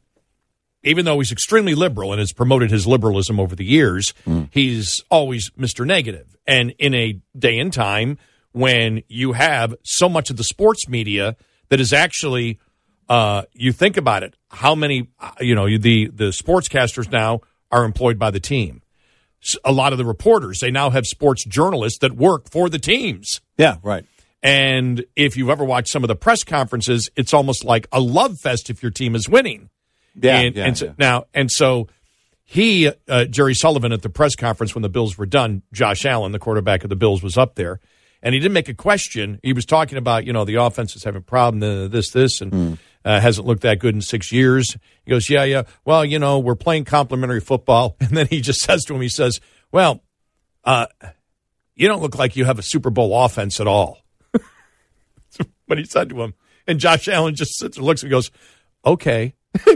[0.83, 4.13] even though he's extremely liberal and has promoted his liberalism over the years,
[4.51, 5.85] he's always Mr.
[5.85, 6.25] Negative.
[6.47, 8.17] And in a day and time
[8.53, 11.35] when you have so much of the sports media
[11.67, 12.57] that is actually
[13.09, 17.41] uh, you think about it, how many, uh, you know, the, the sportscasters now
[17.71, 18.81] are employed by the team.
[19.63, 23.41] A lot of the reporters, they now have sports journalists that work for the teams.
[23.57, 24.05] yeah, right.
[24.41, 28.39] And if you've ever watched some of the press conferences, it's almost like a love
[28.39, 29.69] fest if your team is winning.
[30.15, 30.93] Yeah, and, yeah, and so, yeah.
[30.97, 31.87] now and so
[32.43, 36.31] he uh, Jerry Sullivan at the press conference when the Bills were done, Josh Allen,
[36.31, 37.79] the quarterback of the Bills, was up there,
[38.23, 39.39] and he didn't make a question.
[39.43, 42.53] He was talking about you know the offense is having a problem, this this, and
[42.53, 42.73] Hmm.
[43.05, 44.77] Uh, hasn't looked that good in six years.
[45.05, 45.63] He goes, yeah, yeah.
[45.85, 49.09] Well, you know, we're playing complimentary football, and then he just says to him, he
[49.09, 49.39] says,
[49.71, 50.01] well,
[50.65, 50.87] uh,
[51.75, 53.99] you don't look like you have a Super Bowl offense at all.
[55.67, 56.33] what he said to him.
[56.67, 58.29] And Josh Allen just sits and looks and goes,
[58.85, 59.33] okay.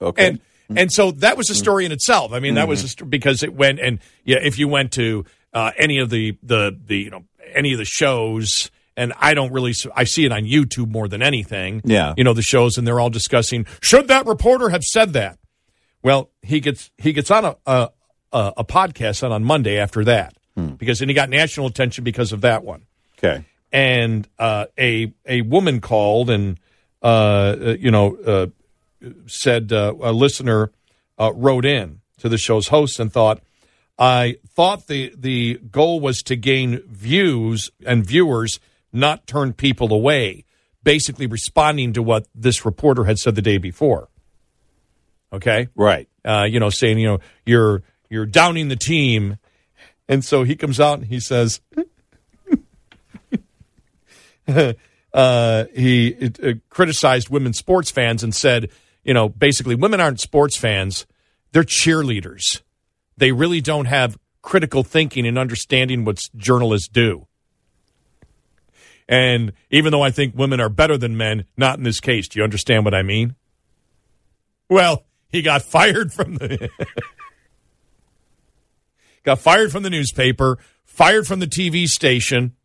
[0.00, 0.26] Okay.
[0.26, 0.40] And
[0.76, 2.32] and so that was a story in itself.
[2.32, 2.68] I mean, that Mm-hmm.
[2.70, 6.10] was a st- because it went and yeah, if you went to uh, any of
[6.10, 8.70] the the the you know any of the shows.
[8.96, 11.80] And I don't really, I see it on YouTube more than anything.
[11.84, 12.12] Yeah.
[12.16, 15.38] You know, the shows and they're all discussing, should that reporter have said that?
[16.02, 17.90] Well, he gets, he gets on a, a,
[18.32, 20.74] a podcast on, on Monday after that Hmm.
[20.74, 22.82] because, and he got national attention because of that one
[23.18, 23.42] okay.
[23.72, 26.60] and uh, a a woman called and
[27.02, 28.46] uh, uh, you know uh,
[29.26, 30.70] said uh, a listener
[31.18, 33.40] uh, wrote in to the show's host and thought
[33.98, 38.60] I thought the the goal was to gain views and viewers,
[38.92, 40.44] not turn people away.
[40.84, 44.08] Basically, responding to what this reporter had said the day before.
[45.32, 46.08] Okay, Right.
[46.24, 49.38] uh, you know, saying you know you're you're downing the team,
[50.08, 51.60] and so he comes out and he says,
[55.14, 58.70] uh, he uh, criticized women sports fans and said,
[59.04, 61.06] you know, basically women aren't sports fans;
[61.52, 62.60] they're cheerleaders.
[63.16, 67.26] They really don't have critical thinking and understanding what journalists do.
[69.12, 72.28] And even though I think women are better than men, not in this case.
[72.28, 73.36] Do you understand what I mean?
[74.70, 76.70] Well, he got fired from the
[79.22, 82.56] got fired from the newspaper fired from the TV station.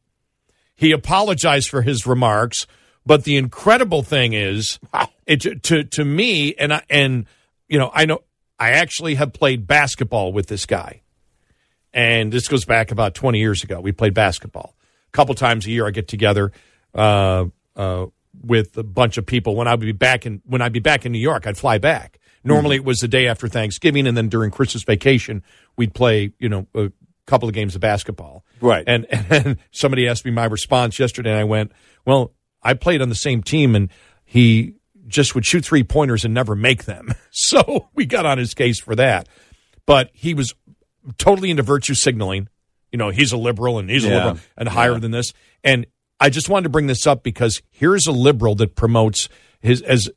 [0.74, 2.66] He apologized for his remarks,
[3.06, 4.80] but the incredible thing is,
[5.26, 7.26] it to to me, and I and
[7.68, 8.20] you know, I know
[8.58, 11.02] I actually have played basketball with this guy,
[11.94, 13.82] and this goes back about twenty years ago.
[13.82, 14.77] We played basketball
[15.17, 15.88] couple times a year.
[15.88, 16.51] I get together
[16.93, 18.06] uh, uh,
[18.39, 19.56] with a bunch of people.
[19.56, 22.19] When I'd be back in when I'd be back in New York, I'd fly back.
[22.43, 25.43] Normally, it was the day after Thanksgiving, and then during Christmas vacation,
[25.75, 26.32] we'd play.
[26.39, 26.91] You know, a
[27.25, 28.45] couple of games of basketball.
[28.62, 28.84] Right.
[28.86, 31.71] And and somebody asked me my response yesterday, and I went,
[32.06, 33.89] "Well, I played on the same team, and
[34.23, 34.75] he
[35.08, 37.13] just would shoot three pointers and never make them.
[37.39, 39.30] So we got on his case for that.
[39.86, 40.56] But he was
[41.19, 42.49] totally into virtue signaling.
[42.91, 45.00] You know, he's a liberal and he's a liberal and higher Yeah.
[45.00, 45.34] than this.
[45.63, 45.86] And
[46.19, 50.10] I just wanted to bring this up because here's a liberal that promotes his as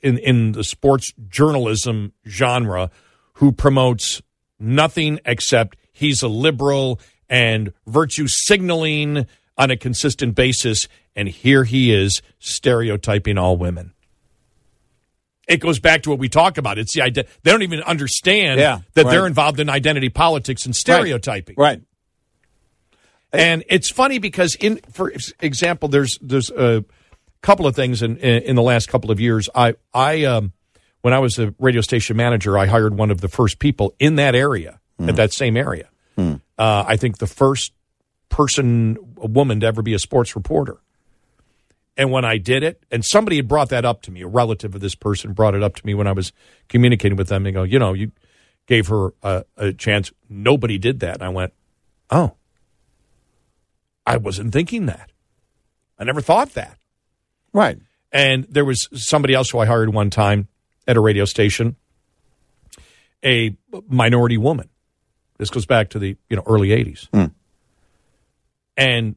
[0.00, 2.90] in in the sports journalism genre
[3.34, 4.20] who promotes
[4.60, 10.86] nothing except he's a liberal and virtue signaling on a consistent basis
[11.16, 13.92] and here he is stereotyping all women
[15.48, 18.60] it goes back to what we talk about it's the idea they don't even understand
[18.60, 19.10] Yeah, that right.
[19.10, 21.80] they're involved in identity politics and stereotyping Right.
[23.32, 26.84] And it's funny because in for example there's there's a
[27.42, 29.48] couple of things in in, the last couple of years.
[29.54, 30.52] I i um
[31.02, 34.16] when i was a radio station manager i hired one of the first people in
[34.16, 35.88] that area at that same area.
[36.16, 36.34] Uh,
[36.88, 37.72] i think the first
[38.28, 40.78] person a woman to ever be a sports reporter.
[41.96, 44.74] And when I did it, and somebody had brought that up to me, a relative
[44.74, 46.32] of this person brought it up to me when I was
[46.68, 47.42] communicating with them.
[47.42, 48.12] They go, you know, you
[48.66, 50.12] gave her a, a chance.
[50.28, 51.14] Nobody did that.
[51.14, 51.52] And I went,
[52.10, 52.34] oh,
[54.08, 55.10] I wasn't thinking that.
[55.98, 56.78] I never thought that.
[57.52, 57.78] Right.
[58.10, 60.48] And there was somebody else who I hired one time
[60.86, 61.76] at a radio station,
[63.24, 63.54] a
[63.88, 64.70] minority woman.
[65.36, 67.08] This goes back to the you know early '80s.
[67.12, 67.26] Hmm.
[68.76, 69.16] And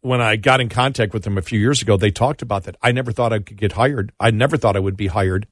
[0.00, 2.76] when I got in contact with them a few years ago, they talked about that.
[2.82, 4.12] I never thought I could get hired.
[4.18, 5.46] I never thought I would be hired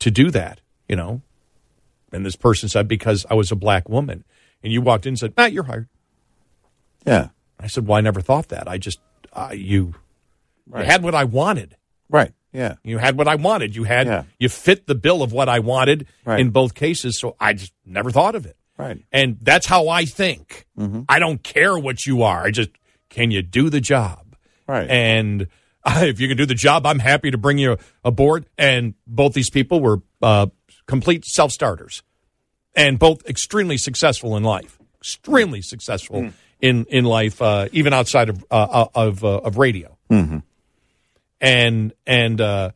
[0.00, 0.60] to do that.
[0.88, 1.20] You know,
[2.12, 4.24] and this person said because I was a black woman.
[4.62, 5.88] And you walked in and said, "Matt, you're hired."
[7.06, 7.28] Yeah.
[7.58, 8.68] I said, "Well, I never thought that.
[8.68, 8.98] I just
[9.32, 9.94] uh, you,
[10.66, 11.76] you had what I wanted."
[12.08, 12.32] Right.
[12.52, 12.76] Yeah.
[12.84, 13.74] You had what I wanted.
[13.76, 14.22] You had Yeah.
[14.38, 16.40] you fit the bill of what I wanted Right.
[16.40, 17.18] in both cases.
[17.18, 18.56] So I just never thought of it.
[18.78, 19.02] Right.
[19.12, 20.66] And that's how I think.
[21.08, 22.44] I don't care what you are.
[22.44, 22.70] I just
[23.10, 24.36] can you do the job?
[24.66, 24.88] Right.
[24.88, 25.48] And
[25.86, 28.46] if you can do the job, I'm happy to bring you aboard.
[28.56, 30.46] And both these people were uh,
[30.86, 32.02] complete self starters,
[32.74, 34.78] and both extremely successful in life.
[35.00, 39.96] Extremely successful in in life, uh, even outside of uh, of uh, of radio
[41.40, 42.70] and and uh,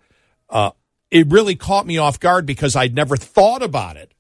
[0.49, 0.71] uh,
[1.11, 4.13] it really caught me off guard because I'd never thought about it.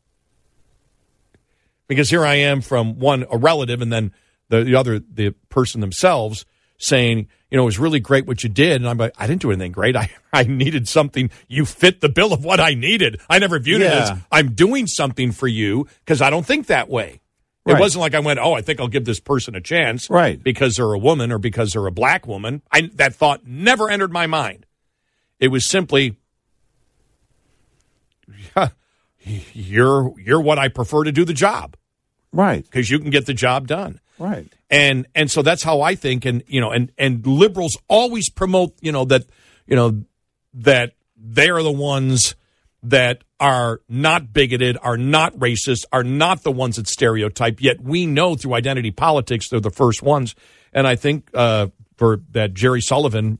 [1.86, 4.12] Because here I am from one a relative, and then
[4.48, 6.46] the, the other the person themselves
[6.78, 9.42] saying, you know, it was really great what you did, and I'm like, I didn't
[9.42, 9.96] do anything great.
[9.96, 11.30] I I needed something.
[11.48, 13.20] You fit the bill of what I needed.
[13.28, 16.88] I never viewed it as I'm doing something for you because I don't think that
[16.88, 17.20] way.
[17.70, 17.80] It Right.
[17.80, 20.42] wasn't like I went, oh, I think I'll give this person a chance, Right.
[20.42, 22.62] Because they're a woman or because they're a black woman.
[22.72, 24.66] I, that thought never entered my mind.
[25.38, 26.16] It was simply,
[29.52, 31.76] you're you're what I prefer to do the job
[32.32, 32.64] Right.
[32.64, 34.00] because you can get the job done.
[34.18, 34.46] Right.
[34.70, 36.24] And and so that's how I think.
[36.24, 39.24] And you know, and and liberals always promote, you know, that
[39.66, 40.02] you know
[40.54, 42.34] that they are the ones
[42.82, 47.60] that are not bigoted, are not racist, are not the ones that stereotype.
[47.60, 50.34] Yet we know through identity politics they're the first ones.
[50.72, 53.38] And I think uh, for that Jerry Sullivan,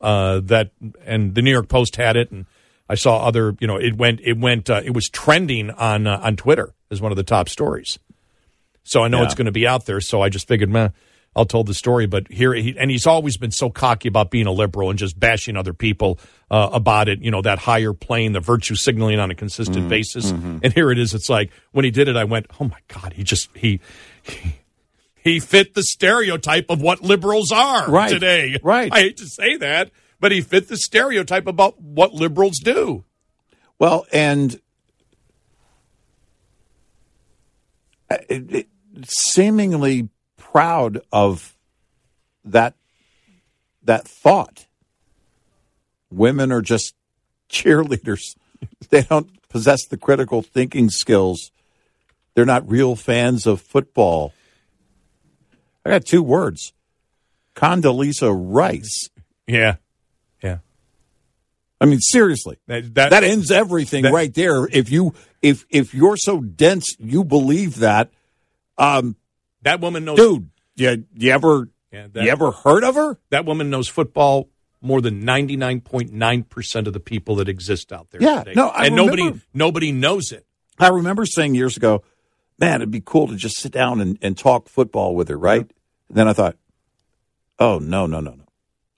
[0.00, 0.70] uh, that
[1.04, 2.46] and the New York Post had it, and
[2.88, 6.20] I saw other, you know, it went, it went, uh, it was trending on uh,
[6.22, 7.98] on Twitter as one of the top stories.
[8.84, 9.24] So I know Yeah.
[9.24, 10.00] it's going to be out there.
[10.00, 10.92] So I just figured, man,
[11.36, 12.06] I'll tell the story.
[12.06, 15.18] But here, he, and he's always been so cocky about being a liberal and just
[15.20, 16.18] bashing other people
[16.50, 17.20] uh, about it.
[17.22, 19.88] You know, that higher plane, the virtue signaling on a consistent Mm-hmm.
[19.88, 20.30] basis.
[20.30, 21.14] And here it is.
[21.14, 23.80] It's like when he did it, I went, oh my god, he just he.
[24.22, 24.56] he
[25.24, 28.08] he fit the stereotype of what liberals are Right.
[28.08, 28.56] today.
[28.62, 28.90] Right.
[28.90, 33.04] I hate to say that, but he fit the stereotype about what liberals do.
[33.78, 34.58] Well, and
[38.10, 38.68] uh, it- it-
[39.06, 40.08] seemingly
[40.52, 41.56] proud of
[42.44, 42.74] that
[43.82, 44.66] that thought.
[46.10, 46.94] Women are just
[47.50, 48.36] cheerleaders.
[48.90, 51.50] they don't possess the critical thinking skills.
[52.34, 54.32] They're not real fans of football.
[55.84, 56.72] I got two words.
[57.56, 59.08] Condoleezza Rice.
[59.46, 59.76] Yeah.
[60.42, 60.58] Yeah.
[61.80, 62.58] I mean, seriously.
[62.66, 64.66] That, that, that ends everything that- right there.
[64.66, 68.10] If you if if you're so dense, you believe that.
[68.76, 69.16] Um,
[69.68, 70.50] That woman knows, dude.
[70.76, 73.18] You, you ever Yeah, that- you ever heard of her?
[73.30, 74.48] That woman knows football
[74.80, 78.22] more than ninety nine point nine percent of the people that exist out there.
[78.22, 78.52] Yeah, today.
[78.54, 80.46] no, I and nobody remember- nobody knows it.
[80.78, 82.02] I remember saying years ago,
[82.58, 85.68] man, it'd be cool to just sit down and, and talk football with her, right?
[86.08, 86.56] Then I thought,
[87.58, 88.44] oh, no, no, no, no.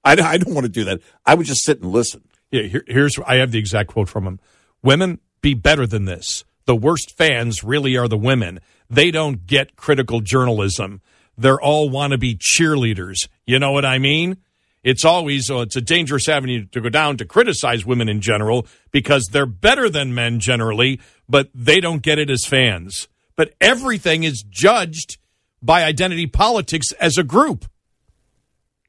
[0.04, 1.00] I, I don't want to do that.
[1.26, 2.22] I would just sit and listen.
[2.50, 4.40] Yeah, here, here's I have the exact quote from him.
[4.82, 6.44] Women be better than this.
[6.66, 8.60] The worst fans really are the women.
[8.90, 11.00] They don't get critical journalism.
[11.38, 13.28] They're all wannabe cheerleaders.
[13.46, 14.38] You know what I mean?
[14.82, 18.66] It's always oh, it's a dangerous avenue to go down to criticize women in general
[18.90, 23.08] because they're better than men generally, but they don't get it as fans.
[23.36, 25.18] But everything is judged
[25.62, 27.66] by identity politics as a group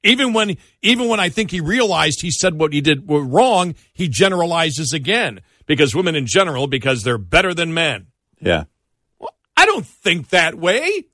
[0.04, 4.08] even when even when I think he realized he said what he did wrong, he
[4.08, 8.08] generalizes again because women in general because they're better than men.
[8.40, 8.66] Yeah.
[9.56, 11.06] I don't think that way.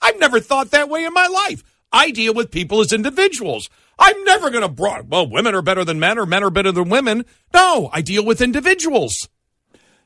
[0.00, 1.64] I've never thought that way in my life.
[1.92, 3.70] I deal with people as individuals.
[3.98, 5.10] I'm never going to broad.
[5.10, 7.24] Well, women are better than men, or men are better than women.
[7.54, 9.28] No, I deal with individuals.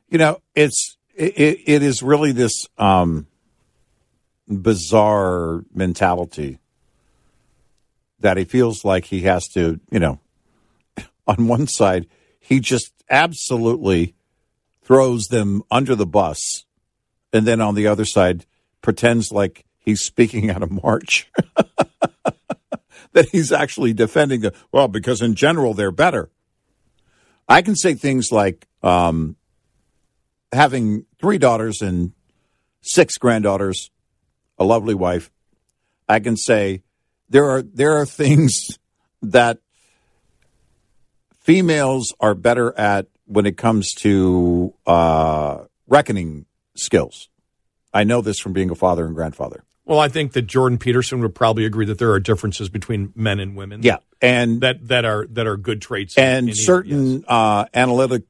[0.09, 3.27] You know, it's it, it, it is really this um,
[4.49, 6.59] bizarre mentality
[8.21, 10.21] that he feels like he has to, you know,
[11.27, 12.07] on one side,
[12.39, 14.15] he just absolutely
[14.83, 16.65] throws them under the bus,
[17.33, 18.47] and then on the other side,
[18.83, 21.31] pretends like he's speaking at a march.
[23.13, 26.31] that he's actually defending the well because in general they're better.
[27.49, 29.37] I can say things like um,
[30.53, 32.13] having three daughters and
[32.81, 33.91] six granddaughters,
[34.59, 35.31] a lovely wife.
[36.09, 36.83] I can say
[37.29, 38.79] there are there are things
[39.23, 39.59] that
[41.41, 46.47] females are better at when it comes to uh, reckoning
[46.81, 47.29] skills.
[47.93, 49.65] I know this from being a father and grandfather.
[49.85, 53.41] Well, I think that Jordan Peterson would probably agree that there are differences between men
[53.41, 53.83] and women.
[53.83, 56.17] Yeah, and that that are that are good traits.
[56.17, 57.25] and in either, certain yes.
[57.27, 58.23] uh, analytic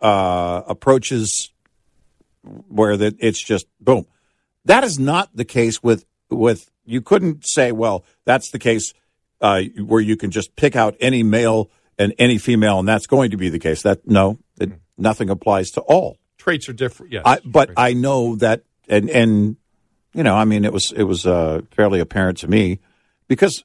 [0.00, 1.52] uh, approaches
[2.68, 4.06] where that it's just boom.
[4.64, 8.92] That is not the case with with you couldn't say well that's the case
[9.40, 13.30] uh, where you can just pick out any male and any female and that's going
[13.30, 13.82] to be the case.
[13.82, 16.18] That no, it, nothing applies to all.
[16.44, 17.12] Traits are different.
[17.12, 19.56] Yes, I, but I know that, and and
[20.12, 22.80] you know, I mean, it was it was uh, fairly apparent to me
[23.26, 23.64] because,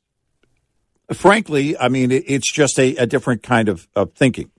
[1.14, 4.50] frankly, I mean, it, it's just a, a different kind of, of thinking.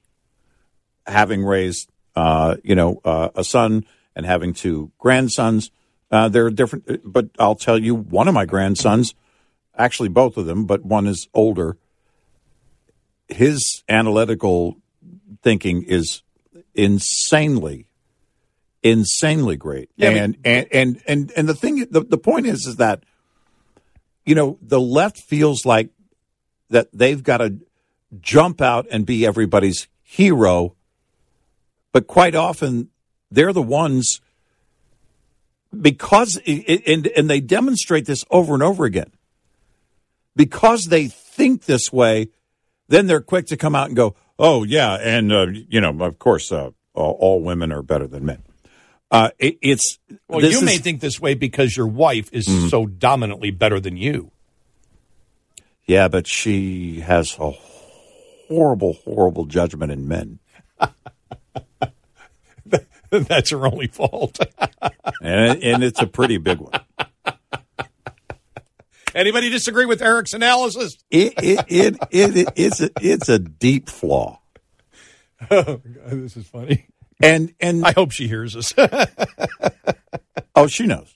[1.06, 5.70] Having raised, uh, you know, uh, a son and having two grandsons,
[6.10, 7.00] uh, they're different.
[7.04, 9.14] But I'll tell you, one of my grandsons,
[9.76, 11.78] actually both of them, but one is older.
[13.28, 14.76] His analytical
[15.42, 16.22] thinking is
[16.74, 17.86] insanely
[18.82, 19.90] insanely great.
[19.96, 23.04] Yeah, and, and and and and the thing the, the point is is that
[24.24, 25.90] you know, the left feels like
[26.68, 27.58] that they've got to
[28.20, 30.76] jump out and be everybody's hero,
[31.92, 32.90] but quite often
[33.30, 34.20] they're the ones
[35.78, 39.10] because and and they demonstrate this over and over again.
[40.36, 42.28] Because they think this way,
[42.88, 46.18] then they're quick to come out and go, "Oh yeah, and uh, you know, of
[46.18, 48.42] course, uh, all women are better than men."
[49.10, 50.82] Uh, it, it's well, you may is- Mm-hmm.
[50.84, 54.30] think this way because your wife is so dominantly better than you.
[55.86, 60.38] Yeah, but she has a horrible, horrible judgment in men.
[63.10, 64.38] That's her only fault.
[65.22, 66.80] And, and it's a pretty big one.
[69.14, 70.96] Anybody disagree with Eric's analysis?
[71.10, 74.40] It, it, it, it, it's, a, it's a deep flaw.
[75.50, 76.86] Oh, this is funny.
[77.20, 78.72] And, and I hope she hears us.
[80.54, 81.14] oh, she knows.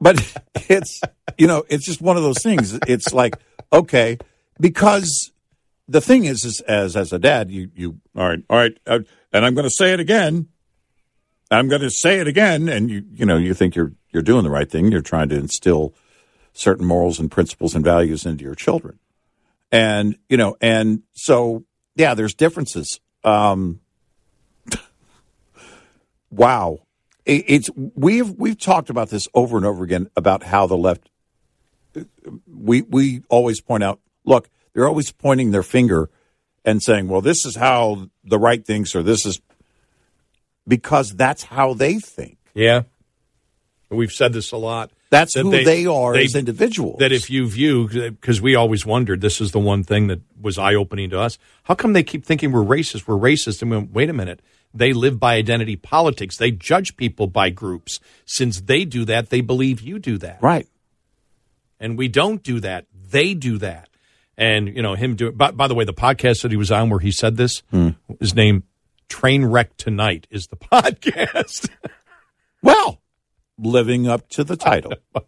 [0.00, 0.34] but
[0.68, 1.00] it's,
[1.36, 2.78] you know, it's just one of those things.
[2.86, 3.36] It's like,
[3.72, 4.18] okay,
[4.60, 5.32] because
[5.88, 9.00] the thing is, is as, as a dad, you, you, all right, all right, uh,
[9.32, 10.48] and I'm going to say it again.
[11.50, 12.68] I'm going to say it again.
[12.68, 14.90] And you, you know, you think you're, you're doing the right thing.
[14.90, 15.94] You're trying to instill
[16.52, 18.98] certain morals and principles and values into your children.
[19.70, 23.00] And, you know, and so, yeah, there's differences.
[23.24, 23.80] Um,
[26.30, 26.80] wow.
[27.24, 31.08] It, it's, we've, we've talked about this over and over again about how the left,
[32.46, 36.08] we, we always point out, look, they're always pointing their finger
[36.64, 39.40] and saying, well, this is how the right thinks, or this is
[40.68, 42.38] because that's how they think.
[42.54, 42.82] yeah.
[43.88, 44.90] We've said this a lot.
[45.10, 46.98] That's That who they, are they- as individuals.
[46.98, 50.58] That if you view, because we always wondered, this is the one thing that was
[50.58, 51.38] eye opening to us.
[51.62, 53.06] How come they keep thinking we're racist?
[53.06, 53.62] We're racist.
[53.62, 54.40] And we went, wait a minute.
[54.76, 56.36] They live by identity politics.
[56.36, 58.00] They judge people by groups.
[58.24, 60.38] Since they do that, they believe you do that.
[60.42, 60.68] Right.
[61.80, 62.86] And we don't do that.
[62.92, 63.88] They do that.
[64.38, 66.90] And, you know, him do by, by the way, the podcast that he was on
[66.90, 67.90] where he said this, hmm.
[68.20, 68.64] his name,
[69.08, 71.70] Trainwreck Tonight, is the podcast.
[72.62, 73.00] Well,
[73.58, 74.92] living up to the title.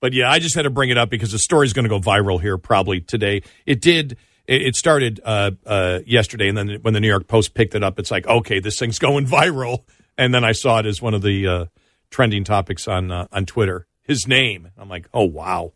[0.00, 1.98] But yeah, I just had to bring it up because the story's going to go
[1.98, 3.42] viral here probably today.
[3.66, 4.16] It did.
[4.48, 7.84] It it started uh, uh, yesterday, and then when the New York Post picked it
[7.84, 9.84] up, it's like, okay, this thing's going viral.
[10.16, 11.64] And then I saw it as one of the uh,
[12.10, 13.86] trending topics on uh, on Twitter.
[14.02, 14.70] His name.
[14.76, 15.72] I'm like, oh wow,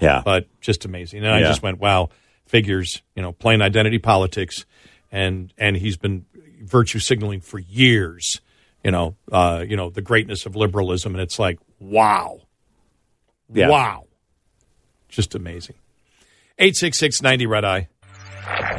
[0.00, 0.20] yeah.
[0.24, 1.20] but just amazing.
[1.24, 1.46] And I Yeah.
[1.48, 2.10] just went, wow,
[2.44, 4.66] figures, you know, playing identity politics,
[5.12, 6.26] and and he's been
[6.60, 8.40] virtue signaling for years.
[8.84, 12.40] You know, uh, you know the greatness of liberalism, and it's like, wow.
[13.54, 13.68] Yeah.
[13.68, 14.06] Wow.
[15.08, 15.76] Just amazing.
[16.62, 17.88] 866 90 Red Eye.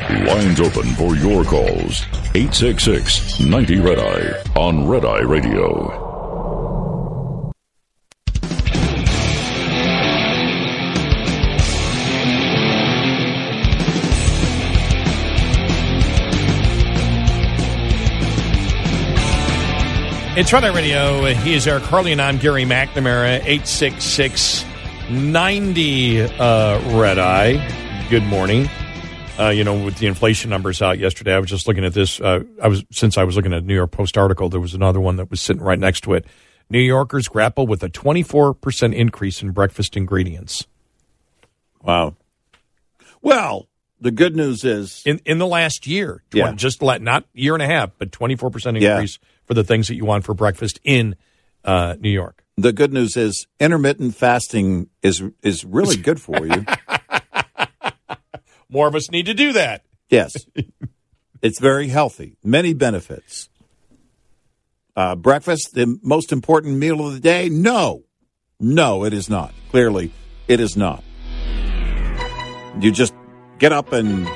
[0.10, 2.06] Lines open for your calls.
[2.34, 6.00] 866 90 Red Eye on Red Eye Radio.
[20.38, 21.26] It's Red Eye Radio.
[21.34, 23.42] He is Eric Harley, and I'm Gary McNamara.
[23.44, 24.64] 866
[25.14, 28.08] 90 uh, Red Eye.
[28.10, 28.68] Good morning.
[29.40, 32.20] Uh, you know, with the inflation numbers out yesterday, I was just looking at this.
[32.20, 34.74] Uh, I was since I was looking at a New York Post article, there was
[34.74, 36.26] another one that was sitting right next to it.
[36.70, 40.66] New Yorkers grapple with a 24% increase in breakfast ingredients
[41.82, 42.16] Wow.
[43.22, 43.68] Well,
[44.00, 46.24] the good news is in in the last year.
[46.32, 46.52] Twen- Yeah.
[46.54, 48.92] just let not year and a half, but 24% Yeah.
[48.94, 51.16] increase for the things that you want for breakfast in
[51.66, 52.43] uh, New York.
[52.58, 56.66] The good news is intermittent fasting is is really good for you.
[58.70, 59.84] More of us need to do that.
[60.10, 60.34] Yes.
[61.42, 62.38] it's very healthy.
[62.44, 63.50] Many benefits.
[64.96, 67.50] Uh, breakfast, the most important meal of the day?
[67.50, 68.04] No.
[68.60, 69.54] No, it is not.
[69.72, 70.12] Clearly,
[70.48, 71.04] it is not.
[72.80, 73.14] You just
[73.58, 74.28] get up and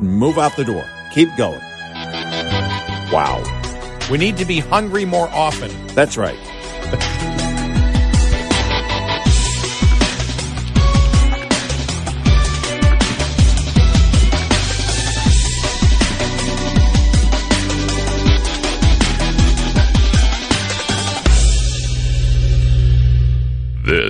[0.00, 0.84] move out the door.
[1.14, 1.60] Keep going.
[3.12, 3.42] Wow.
[4.10, 5.70] We need to be hungry more often.
[5.94, 6.38] That's right.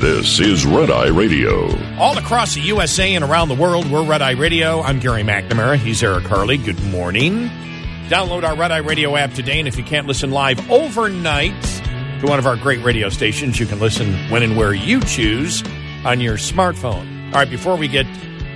[0.00, 1.68] This is Red Eye Radio.
[1.98, 4.80] All across the USA and around the world, we're Red Eye Radio.
[4.80, 5.76] I'm Gary McNamara.
[5.76, 6.56] He's Eric Harley.
[6.56, 7.50] Good morning.
[8.08, 11.62] Download our Red Eye Radio app today, and if you can't listen live overnight
[12.20, 15.62] to one of our great radio stations, you can listen when and where you choose
[16.06, 17.26] on your smartphone.
[17.26, 18.06] All right, before we get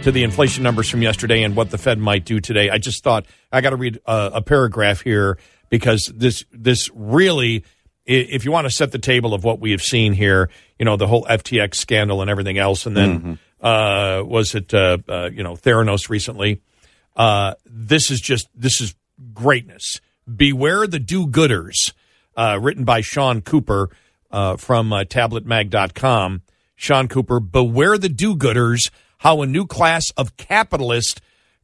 [0.04, 3.04] to the inflation numbers from yesterday and what the Fed might do today, I just
[3.04, 5.36] thought I got to read a, a paragraph here
[5.68, 7.64] because this this really
[8.06, 10.96] if you want to set the table of what we have seen here, you know,
[10.96, 15.42] the whole FTX scandal and everything else, and then uh, was it, uh, uh, you
[15.42, 16.60] know, Theranos recently?
[17.16, 18.94] Uh, this is just, this is
[19.32, 20.00] greatness.
[20.32, 21.92] Beware the do gooders,
[22.36, 23.90] uh, written by Sean Cooper
[24.30, 26.42] uh, from uh, tabletmag.com.
[26.76, 31.20] Sean Cooper, beware the do gooders, how a new class of capitalists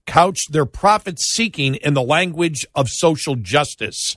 [0.07, 4.17] couch their profit seeking in the language of social justice.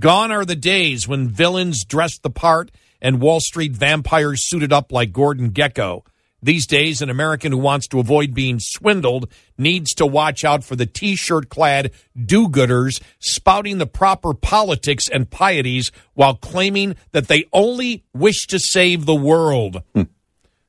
[0.00, 2.70] Gone are the days when villains dressed the part
[3.02, 6.06] and Wall Street vampires suited up like Gordon Gekko.
[6.42, 10.74] These days, an American who wants to avoid being swindled needs to watch out for
[10.74, 17.28] the t shirt clad do gooders spouting the proper politics and pieties while claiming that
[17.28, 19.82] they only wish to save the world.
[19.94, 20.04] Hmm.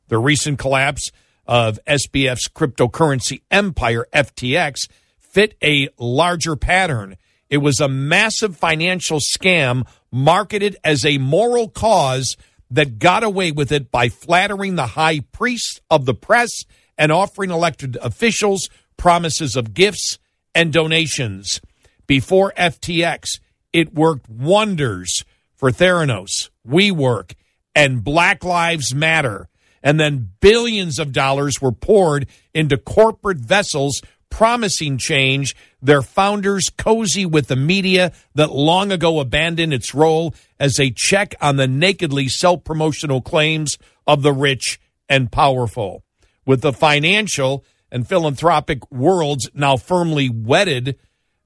[0.09, 1.09] The recent collapse
[1.47, 7.15] of SBF's cryptocurrency empire, FTX, fit a larger pattern.
[7.51, 12.37] It was a massive financial scam marketed as a moral cause
[12.71, 16.49] that got away with it by flattering the high priests of the press
[16.97, 20.17] and offering elected officials promises of gifts
[20.55, 21.59] and donations.
[22.07, 23.39] Before FTX,
[23.73, 25.25] it worked wonders
[25.57, 27.33] for Theranos, WeWork,
[27.75, 29.49] and Black Lives Matter.
[29.83, 34.01] And then billions of dollars were poured into corporate vessels
[34.31, 40.79] promising change, their founders cozy with the media that long ago abandoned its role as
[40.79, 43.77] a check on the nakedly self promotional claims
[44.07, 46.03] of the rich and powerful.
[46.45, 50.97] With the financial and philanthropic worlds now firmly wedded,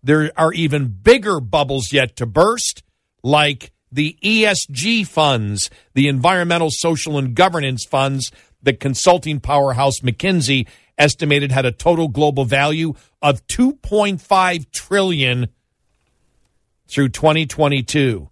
[0.02, 2.84] there are even bigger bubbles yet to burst,
[3.24, 8.32] like the ESG funds, the environmental, social, and governance funds
[8.66, 15.48] the consulting powerhouse McKinsey estimated had a total global value of 2.5 trillion
[16.88, 18.30] through 2022.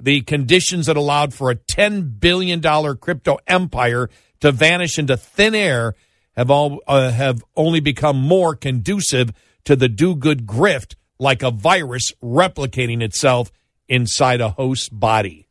[0.00, 4.10] The conditions that allowed for a 10 billion dollar crypto empire
[4.40, 5.94] to vanish into thin air
[6.36, 9.32] have all uh, have only become more conducive
[9.64, 13.50] to the do-good grift like a virus replicating itself
[13.88, 15.48] inside a host's body.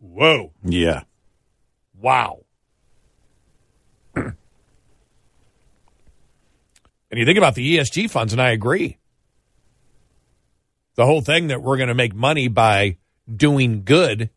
[0.00, 0.52] Whoa.
[0.64, 1.02] Yeah.
[2.00, 2.42] Wow.
[4.14, 4.34] and
[7.18, 8.98] you think about the ESG funds, and I agree.
[10.94, 12.96] The whole thing that we're going to make money by
[13.34, 14.30] doing good,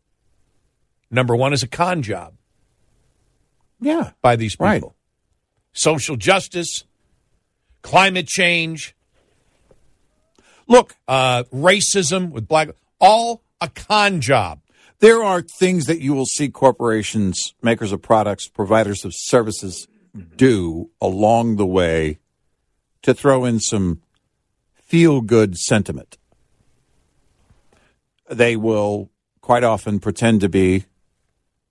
[1.10, 2.34] number one, is a con job
[3.80, 4.12] Yeah.
[4.22, 4.66] by these people.
[4.66, 4.82] Right.
[5.72, 6.84] Social justice,
[7.82, 8.94] climate change,
[10.68, 12.70] Look, uh, racism with black,
[13.00, 14.60] all a con job.
[14.98, 19.86] there are things that you will see corporations, makers of products, providers of services
[20.36, 22.18] do along the way
[23.02, 24.00] to throw in some
[24.74, 26.16] feel good sentiment.
[28.30, 30.86] They will quite often pretend to be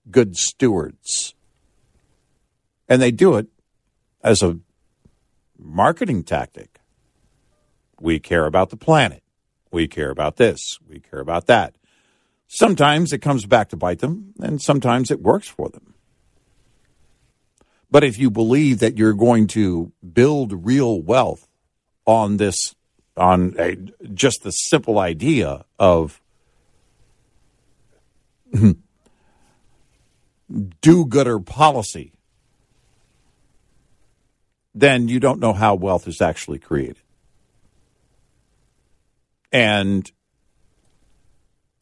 [0.10, 1.34] good stewards.
[2.88, 3.48] And they do it
[4.24, 4.60] as a
[5.58, 6.80] marketing tactic.
[8.00, 9.24] We care about the planet.
[9.72, 10.80] We care about this.
[10.88, 11.76] We care about that.
[12.48, 15.95] Sometimes it comes back to bite them, and sometimes it works for them.
[17.90, 21.48] But if you believe that you're going to build real wealth
[22.06, 22.76] on this,
[23.16, 23.76] on a,
[24.14, 26.22] just the simple idea of
[30.82, 32.12] do gooder policy,
[34.74, 36.98] then you don't know how wealth is actually created.
[39.52, 40.12] And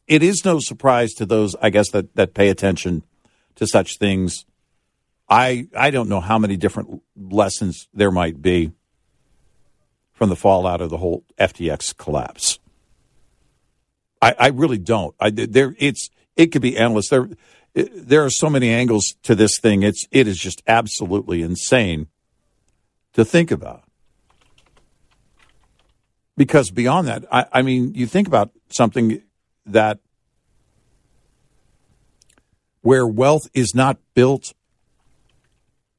[0.06, 3.02] it is no surprise to those, I guess, that, that pay attention
[3.56, 4.44] to such things.
[5.28, 8.72] I I don't know how many different lessons there might be
[10.12, 12.58] from the fallout of the whole FTX collapse.
[14.20, 15.14] I, I really don't.
[15.20, 17.08] I there it's it could be endless.
[17.08, 17.28] There
[17.74, 19.82] it, there are so many angles to this thing.
[19.82, 22.08] It's it is just absolutely insane
[23.14, 23.82] to think about.
[26.36, 29.22] Because beyond that, I, I mean, you think about something
[29.66, 30.00] that
[32.80, 34.52] where wealth is not built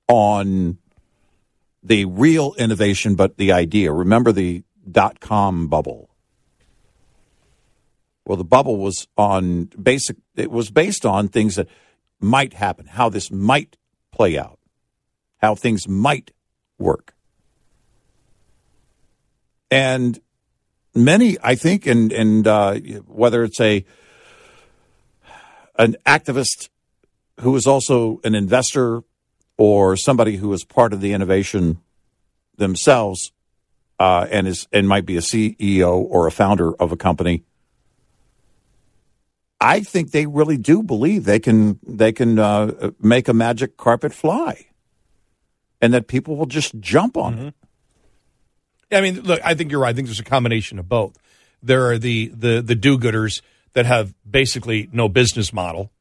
[0.07, 0.77] on
[1.83, 3.91] the real innovation, but the idea.
[3.91, 6.09] Remember the dot com bubble.
[8.25, 11.67] Well, the bubble was on basic, it was based on things that
[12.19, 13.77] might happen, how this might
[14.11, 14.57] play out,
[15.37, 16.31] how things might
[16.79, 17.13] work.
[19.69, 20.19] And
[20.95, 22.75] many, I think, and, and uh,
[23.05, 23.85] whether it's a,
[25.77, 26.69] an activist
[27.41, 29.03] who is also an investor
[29.57, 31.79] or somebody who is part of the innovation
[32.57, 33.31] themselves
[33.99, 37.43] uh, and is and might be a CEO or a founder of a company.
[39.59, 44.13] I think they really do believe they can they can uh, make a magic carpet
[44.13, 44.67] fly,
[45.81, 47.53] and that people will just jump on it.
[48.91, 49.89] I mean, look, I think you're right.
[49.89, 51.17] I think there's a combination of both.
[51.63, 53.41] There are the the the do-gooders
[53.73, 55.91] that have basically no business model.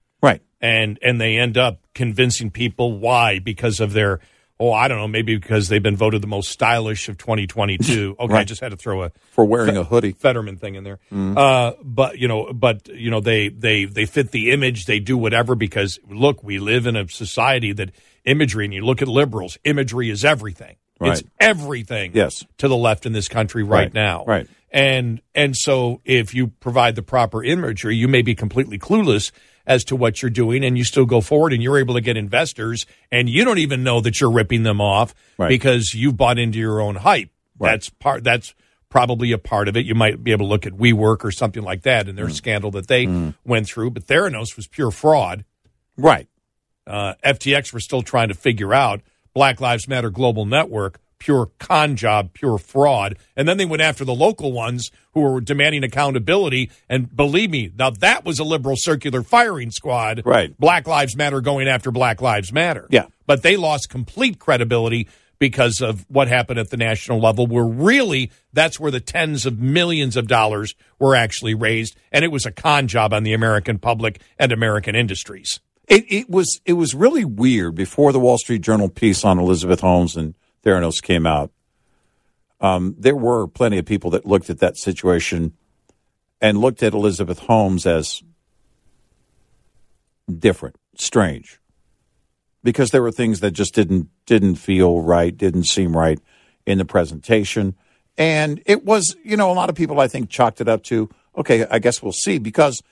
[0.65, 4.21] And and they end up convincing people why because of their
[4.59, 7.19] oh I don't know maybe because they've been voted the most stylish of
[7.59, 8.17] 2022.
[8.19, 10.13] Okay, I just had to throw a For wearing a hoodie.
[10.13, 10.99] Fetterman thing in there.
[11.13, 14.87] Uh, but you know, but you know, they they they fit the image.
[14.87, 17.91] They do whatever because look, we live in a society that
[18.25, 20.77] imagery, and you look at liberals, imagery is everything.
[21.01, 22.13] It's everything.
[22.15, 22.45] Yes.
[22.59, 23.95] to the left in this country right, Right.
[23.95, 24.25] now.
[24.25, 24.47] Right.
[24.71, 29.31] And and so if you provide the proper imagery, you may be completely clueless
[29.67, 32.17] as to what you're doing and you still go forward and you're able to get
[32.17, 35.49] investors and you don't even know that you're ripping them off Right.
[35.49, 37.31] because you've bought into your own hype.
[37.59, 37.71] Right.
[37.71, 38.55] That's part that's
[38.91, 39.85] probably a part of it.
[39.87, 42.33] You might be able to look at WeWork or something like that and their Mm.
[42.33, 45.45] scandal that they went through, but Theranos was pure fraud.
[45.97, 46.29] Right.
[46.87, 49.01] Uh, FTX we're still trying to figure out.
[49.33, 53.17] Black Lives Matter Global Network, pure con job, pure fraud.
[53.37, 56.71] And then they went after the local ones who were demanding accountability.
[56.89, 60.23] And believe me, now that was a liberal circular firing squad.
[60.25, 60.57] Right.
[60.59, 62.87] Black Lives Matter going after Black Lives Matter.
[62.91, 63.07] Yeah.
[63.27, 65.09] But they lost complete credibility
[65.39, 69.59] because of what happened at the national level, where really that's where the tens of
[69.59, 73.79] millions of dollars were actually raised, and it was a con job on the American
[73.79, 75.61] public and American industries.
[75.87, 79.81] It, it was it was really weird before the Wall Street Journal piece on Elizabeth
[79.81, 80.35] Holmes and
[80.65, 81.51] Theranos came out.
[82.61, 85.53] Um, there were plenty of people that looked at that situation
[86.41, 88.23] and looked at Elizabeth Holmes as
[90.39, 91.61] different, strange,
[92.63, 96.19] because there were things that just didn't didn't feel right, didn't seem right
[96.65, 97.75] in the presentation,
[98.17, 101.11] and it was you know a lot of people I think chalked it up to
[101.37, 102.83] okay, I guess we'll see because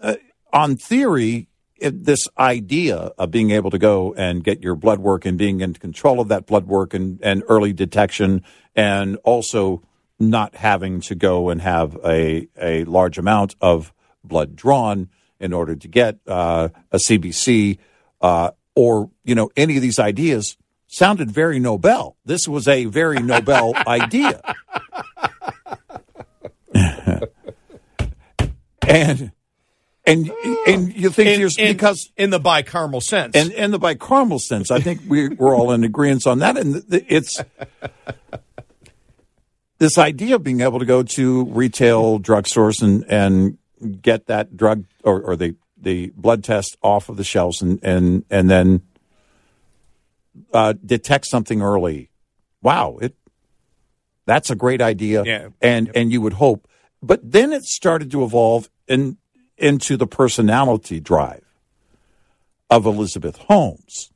[0.00, 0.16] uh,
[0.52, 1.48] on theory.
[1.78, 5.60] It, this idea of being able to go and get your blood work and being
[5.60, 8.42] in control of that blood work and, and early detection
[8.74, 9.82] and also
[10.18, 13.92] not having to go and have a, a large amount of
[14.24, 15.08] blood drawn
[15.40, 17.78] in order to get uh, a CBC
[18.20, 20.56] uh, or you know any of these ideas
[20.86, 22.16] sounded very Nobel.
[22.24, 24.40] This was a very Nobel idea,
[28.86, 29.32] and
[30.08, 30.30] and
[30.66, 34.40] and you think In, you're in- because in the bicameral sense, and in the bicameral
[34.40, 36.56] sense, I think we, we're all in agreement on that.
[36.56, 37.40] And it's
[39.78, 43.58] this idea of being able to go to retail drugstores and and
[44.02, 48.24] get that drug or, or the the blood test off of the shelves and and
[48.30, 48.82] and then
[50.52, 52.10] uh, detect something early.
[52.62, 53.14] Wow, it
[54.26, 55.22] that's a great idea.
[55.24, 55.48] Yeah.
[55.62, 56.66] and and you would hope,
[57.02, 59.16] but then it started to evolve in
[59.58, 61.44] into the personality drive
[62.70, 64.10] of Elizabeth Holmes.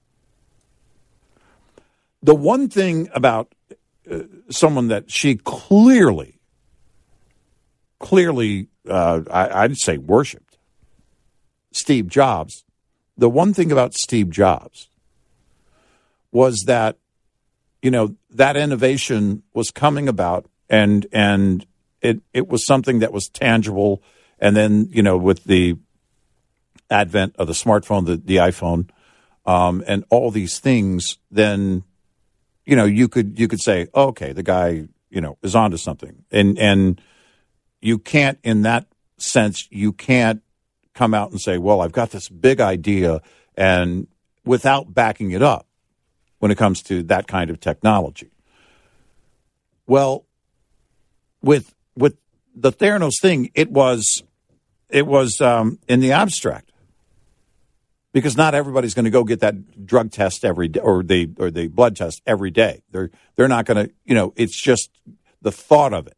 [2.23, 3.53] The one thing about
[4.11, 4.21] uh,
[4.51, 6.39] someone that she clearly,
[7.99, 10.59] clearly, uh, I, I'd say worshipped,
[11.73, 12.65] Steve Jobs.
[13.17, 14.89] The one thing about Steve Jobs
[16.31, 16.97] was that,
[17.83, 21.67] you know, that innovation was coming about, and and
[22.01, 24.03] it it was something that was tangible.
[24.43, 25.79] And then, you know, with the
[26.91, 28.91] advent of the smartphone, the, the iPhone,
[29.47, 31.85] um, and all these things, then
[32.67, 35.77] you know you could you could say, oh, okay, the guy you know is onto
[35.77, 37.01] something, and and
[37.81, 38.87] you can't in that
[39.17, 40.43] sense you can't
[40.93, 43.23] come out and say, well, I've got this big idea,
[43.57, 44.09] and
[44.45, 45.69] without backing it up
[46.41, 48.33] when it comes to that kind of technology.
[49.87, 50.27] Well,
[51.43, 52.17] with with
[52.57, 54.25] the Theranos thing, it was
[54.93, 56.71] it was um, in the abstract
[58.13, 61.51] because not everybody's going to go get that drug test every day or the or
[61.51, 62.83] the blood test every day.
[62.91, 64.91] They're they're not going to you know it's just
[65.41, 66.17] the thought of it,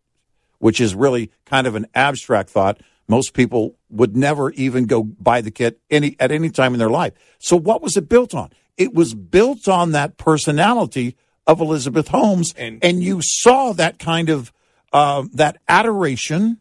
[0.59, 2.81] which is really kind of an abstract thought.
[3.07, 6.91] Most people would never even go buy the kit any at any time in their
[6.91, 7.13] life.
[7.39, 8.51] So what was it built on?
[8.77, 11.17] It was built on that personality
[11.47, 14.51] of Elizabeth Holmes, And- and, you saw that kind of
[14.95, 16.59] uh, that adoration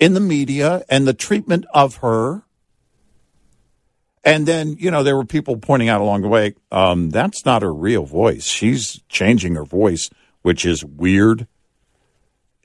[0.00, 2.42] in the media and the treatment of her.
[4.24, 7.62] And then, you know, there were people pointing out along the way, um, that's not
[7.62, 8.44] her real voice.
[8.44, 10.10] She's changing her voice,
[10.42, 11.46] which is weird.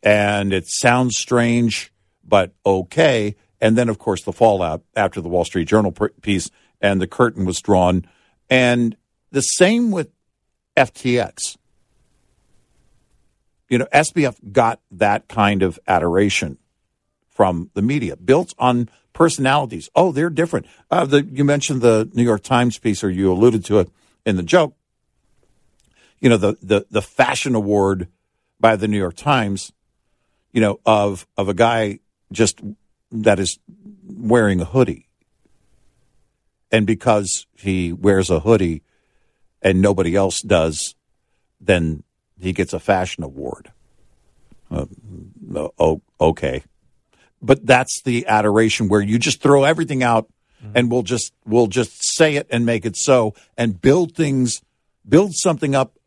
[0.02, 3.36] And it sounds strange, but okay.
[3.62, 6.50] And then, of course, the fallout after the Wall Street Journal piece
[6.82, 8.06] and the curtain was drawn.
[8.50, 8.96] And
[9.32, 10.10] the same with
[10.78, 11.58] FTX.
[13.70, 16.60] You know, SBF got that kind of adoration
[17.36, 19.90] from the media, built on personalities.
[19.94, 20.66] Oh, they're different.
[20.90, 23.90] Uh, the, you mentioned the New York Times piece, or you alluded to it
[24.26, 24.74] in the joke.
[26.20, 28.08] You know, the the the fashion award
[28.60, 29.74] by the New York Times.
[30.54, 32.00] You know, of of a guy
[32.32, 32.62] just
[33.12, 33.60] that is
[34.08, 35.10] wearing a hoodie,
[36.72, 38.82] and because he wears a hoodie,
[39.62, 40.96] and nobody else does,
[41.60, 42.04] then
[42.40, 43.74] he gets a fashion award.
[44.72, 44.86] Uh,
[45.78, 46.64] oh, okay
[47.46, 50.28] but that's the adoration where you just throw everything out
[50.64, 50.72] mm-hmm.
[50.76, 54.62] and we'll just we'll just say it and make it so and build things
[55.08, 55.98] build something up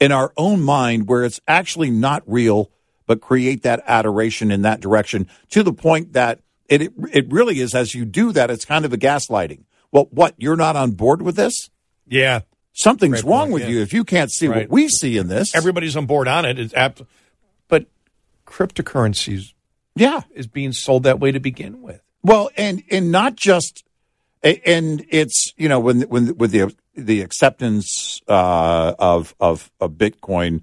[0.00, 2.70] in our own mind where it's actually not real
[3.06, 7.60] but create that adoration in that direction to the point that it it, it really
[7.60, 10.92] is as you do that it's kind of a gaslighting well what you're not on
[10.92, 11.70] board with this
[12.06, 12.40] yeah.
[12.72, 13.68] something's Great wrong point, with yeah.
[13.70, 14.68] you if you can't see Right.
[14.68, 16.58] what we see in this Everybody's on board on it.
[16.58, 17.02] It's apt,
[17.68, 17.86] but
[18.46, 19.53] cryptocurrencies
[19.94, 22.00] yeah is being sold that way to begin with.
[22.22, 23.84] Well, and and not just,
[24.42, 30.62] and it's you know when when with the the acceptance uh, of of of Bitcoin,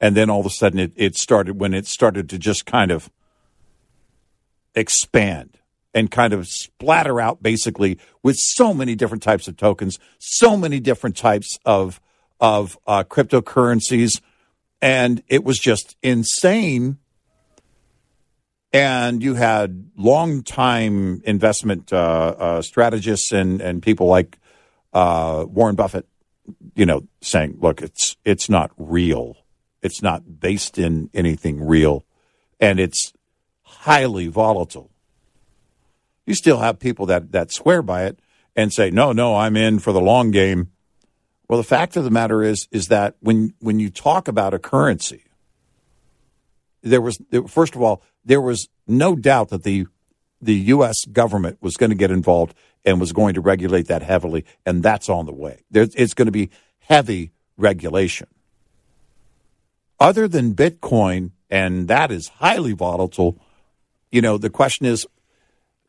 [0.00, 2.90] and then all of a sudden it, it started when it started to just kind
[2.90, 3.10] of
[4.74, 5.58] expand
[5.94, 10.80] and kind of splatter out basically with so many different types of tokens, so many
[10.80, 12.00] different types of
[12.40, 14.20] of uh, cryptocurrencies,
[14.80, 16.98] and it was just insane.
[18.72, 21.96] And you had long-time investment uh,
[22.38, 24.38] uh, strategists and, and people like
[24.92, 26.06] uh, Warren Buffett,
[26.74, 29.36] you know, saying, "Look, it's it's not real.
[29.82, 32.04] It's not based in anything real,
[32.60, 33.12] and it's
[33.62, 34.90] highly volatile."
[36.26, 38.18] You still have people that that swear by it
[38.54, 40.72] and say, "No, no, I'm in for the long game."
[41.48, 44.58] Well, the fact of the matter is is that when when you talk about a
[44.58, 45.24] currency,
[46.82, 49.86] there was first of all there was no doubt that the
[50.40, 51.04] the U.S.
[51.06, 52.54] government was going to get involved
[52.84, 55.64] and was going to regulate that heavily, and that's on the way.
[55.68, 58.28] There, it's going to be heavy regulation.
[59.98, 63.40] Other than Bitcoin, and that is highly volatile.
[64.12, 65.06] You know, the question is,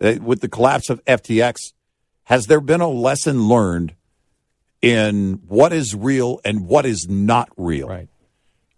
[0.01, 1.73] uh, with the collapse of FTX,
[2.23, 3.93] has there been a lesson learned
[4.81, 7.87] in what is real and what is not real.
[7.87, 8.07] Right.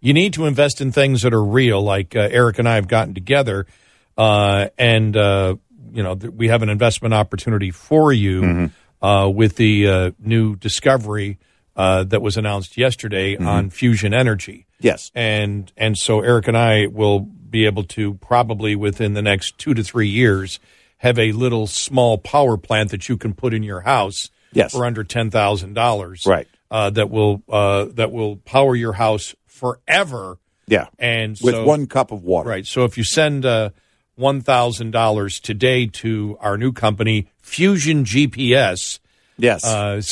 [0.02, 2.88] You need to invest in things that are real, like uh, Eric and I have
[2.88, 3.66] gotten together,
[4.18, 5.54] uh, and uh,
[5.92, 8.66] you know th- we have an investment opportunity for you mm-hmm.
[9.00, 11.36] Uh, with the uh, new discovery
[11.74, 13.48] uh, that was announced yesterday mm-hmm.
[13.48, 14.66] on fusion energy.
[14.80, 19.58] Yes, and and so Eric and I will be able to probably within the next
[19.58, 20.58] two to three years
[20.98, 24.72] have a little small power plant that you can put in your house yes.
[24.72, 26.24] for under ten thousand dollars.
[26.26, 26.48] Right.
[26.70, 30.38] Uh, that will uh, that will power your house forever.
[30.66, 30.88] Yeah.
[30.98, 32.48] And with so, one cup of water.
[32.48, 32.66] Right.
[32.66, 33.70] So if you send uh,
[34.16, 38.98] one thousand dollars today to our new company, Fusion GPS.
[39.38, 39.64] Yes.
[39.64, 40.02] Uh,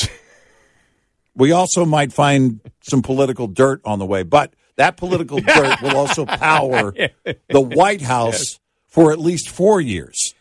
[1.35, 5.97] we also might find some political dirt on the way, but that political dirt will
[5.97, 6.91] also power
[7.49, 8.59] the White House yes.
[8.87, 10.33] for at least four years.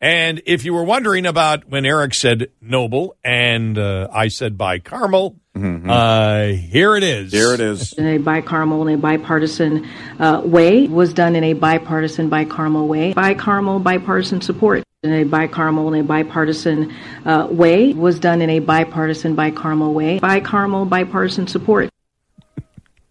[0.00, 5.36] And if you were wondering about when Eric said Noble and uh, I said bicameral,
[5.56, 5.90] mm-hmm.
[5.90, 7.32] uh, here it is.
[7.32, 7.94] Here it is.
[7.94, 9.88] In a bicameral and a bipartisan
[10.20, 13.12] uh, way was done in a bipartisan, bicameral way.
[13.12, 16.94] Bicameral, bipartisan support in a bicameral and a bipartisan
[17.24, 20.20] uh, way was done in a bipartisan, bicameral way.
[20.20, 21.90] Bicameral, bipartisan support.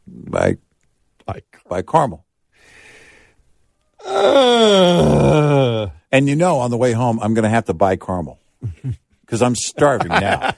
[0.07, 0.57] By,
[1.25, 2.23] by, by Carmel.
[6.11, 8.39] And you know, on the way home, I'm going to have to buy caramel
[9.21, 10.53] because I'm starving now.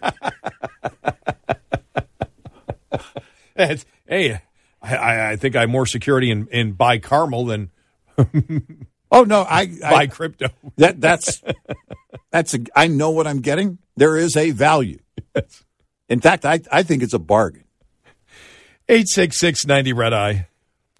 [4.07, 4.41] hey,
[4.81, 7.71] I, I, think I have more security in, in buy caramel than.
[9.11, 10.49] oh no, I, I buy crypto.
[10.77, 11.41] that that's
[12.31, 13.79] that's a, I know what I'm getting.
[13.95, 14.99] There is a value.
[16.09, 17.63] In fact, I I think it's a bargain.
[18.87, 20.48] Eight six six ninety red eye.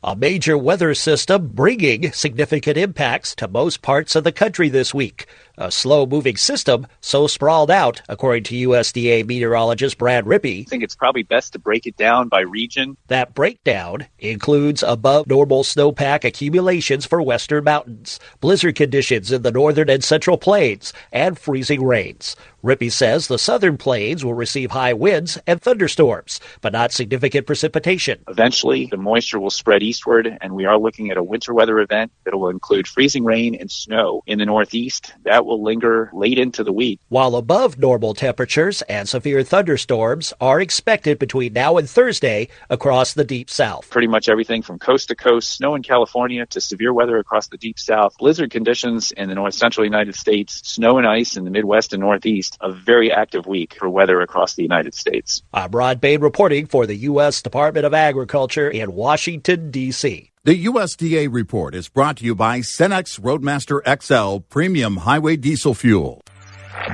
[0.02, 5.26] A major weather system bringing significant impacts to most parts of the country this week.
[5.62, 10.62] A slow moving system so sprawled out, according to USDA meteorologist Brad Rippey.
[10.62, 12.96] I think it's probably best to break it down by region.
[13.08, 19.90] That breakdown includes above normal snowpack accumulations for western mountains, blizzard conditions in the northern
[19.90, 22.38] and central plains, and freezing rains.
[22.64, 28.22] Rippey says the southern plains will receive high winds and thunderstorms, but not significant precipitation.
[28.28, 32.12] Eventually, the moisture will spread eastward, and we are looking at a winter weather event
[32.26, 35.14] that will include freezing rain and snow in the northeast.
[35.24, 37.00] That will linger late into the week.
[37.10, 43.26] While above normal temperatures and severe thunderstorms are expected between now and Thursday across the
[43.26, 43.90] deep south.
[43.90, 47.58] Pretty much everything from coast to coast, snow in California to severe weather across the
[47.58, 51.52] deep south, blizzard conditions in the north central United States, snow and ice in the
[51.52, 55.42] Midwest and Northeast a very active week for weather across the United States.
[55.54, 57.42] I'm Rod Bain reporting for the U.S.
[57.42, 60.32] Department of Agriculture in Washington, D.C.
[60.46, 66.22] The USDA report is brought to you by Cenex Roadmaster XL Premium Highway Diesel Fuel.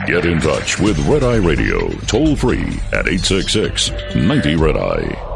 [0.08, 5.34] Get in touch with Red Eye Radio toll free at 866 90 Red Eye.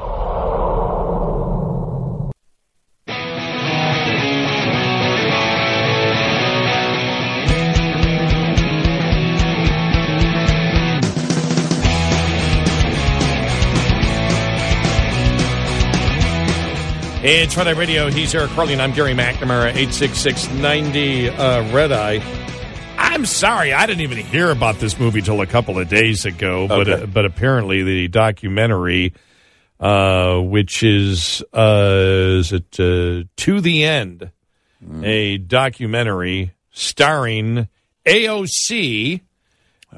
[17.32, 18.10] It's Red Eye Radio.
[18.10, 22.24] He's Eric Harley, and I'm Gary McNamara, 86690 uh, Red Eye.
[22.98, 26.68] I'm sorry, I didn't even hear about this movie till a couple of days ago,
[26.68, 29.14] but uh, but apparently the documentary,
[29.80, 34.32] uh, which is uh, is it uh, to the end,
[34.84, 35.06] mm.
[35.06, 37.68] a documentary starring
[38.08, 39.22] AOC.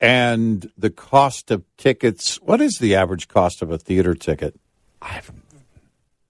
[0.00, 2.36] And the cost of tickets.
[2.36, 4.58] What is the average cost of a theater ticket?
[5.02, 5.30] I've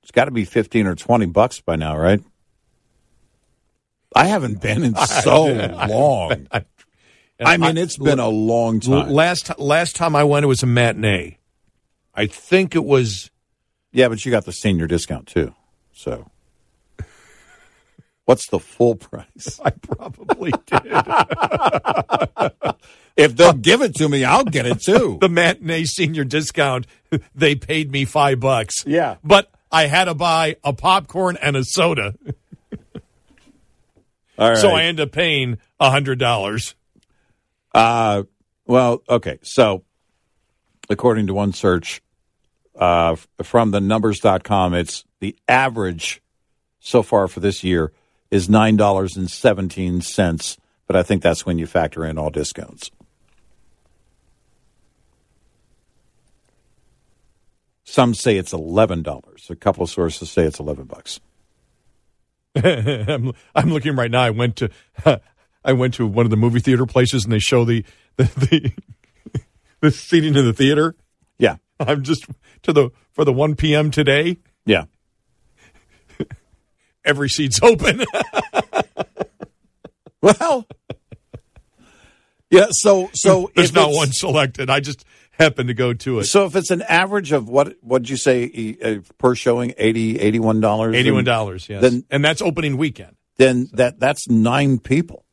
[0.03, 2.22] It's got to be fifteen or twenty bucks by now, right?
[4.16, 6.49] I haven't been in so long.
[7.41, 9.11] I mean, it's been a long time.
[9.11, 11.39] last last time I went it was a matinee.
[12.14, 13.30] I think it was
[13.93, 15.55] Yeah, but you got the senior discount too.
[15.93, 16.30] So,
[18.29, 19.59] what's the full price?
[19.64, 20.83] I probably did.
[23.16, 25.18] If they'll give it to me, I'll get it too.
[25.20, 26.87] the matinee senior discount,
[27.35, 28.85] they paid me five bucks.
[28.87, 29.16] Yeah.
[29.24, 32.14] But I had to buy a popcorn and a soda.
[34.39, 34.57] All right.
[34.57, 36.76] So I end up paying a hundred dollars.
[37.74, 38.22] Uh,
[38.66, 39.41] well, okay.
[39.43, 39.83] So,
[40.89, 42.01] according to one search
[42.76, 46.22] uh, from the numbers.com, it's the average
[46.79, 47.93] so far for this year
[48.31, 50.59] is $9.17.
[50.87, 52.91] But I think that's when you factor in all discounts.
[57.85, 59.51] Some say it's $11.
[59.51, 61.20] A couple of sources say it's 11 bucks.
[62.55, 64.22] I'm, I'm looking right now.
[64.22, 64.70] I went to
[65.64, 67.85] I went to one of the movie theater places and they show the
[68.16, 69.41] the the,
[69.81, 70.95] the seating in the theater.
[71.39, 71.57] Yeah.
[71.81, 72.26] I'm just
[72.62, 73.91] to the for the 1 p.m.
[73.91, 74.39] today.
[74.64, 74.85] Yeah.
[77.09, 78.02] Every seat's open.
[80.20, 80.66] Well,
[82.50, 82.66] yeah.
[82.70, 84.68] So, so There's not one selected.
[84.68, 86.24] I just happened to go to it.
[86.24, 90.61] So if it's an average of what what'd you say uh, per showing 80 81
[90.61, 93.14] dollars Eighty-one dollars, yes, Then- and that's opening weekend.
[93.36, 95.24] then that that's 9 people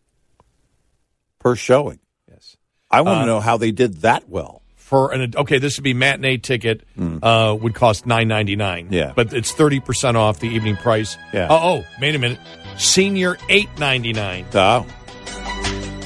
[1.40, 1.98] per showing.
[2.30, 2.56] Yes,
[2.92, 4.62] I want to Uh, know how they did that well.
[4.86, 6.84] For an okay, this would be matinee ticket.
[7.00, 8.88] Uh, would cost nine ninety nine.
[8.92, 9.14] Yeah.
[9.16, 11.18] but it's thirty percent off the evening price.
[11.34, 11.48] Yeah.
[11.50, 12.40] Oh, oh, wait a minute,
[12.78, 14.46] senior eight ninety nine.
[14.54, 14.86] Oh.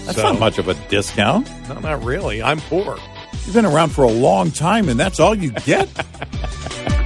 [0.05, 1.49] That's So- not much of a discount.
[1.67, 2.41] No, not really.
[2.41, 2.97] I'm poor.
[3.45, 5.89] You've been around for a long time and that's all you get.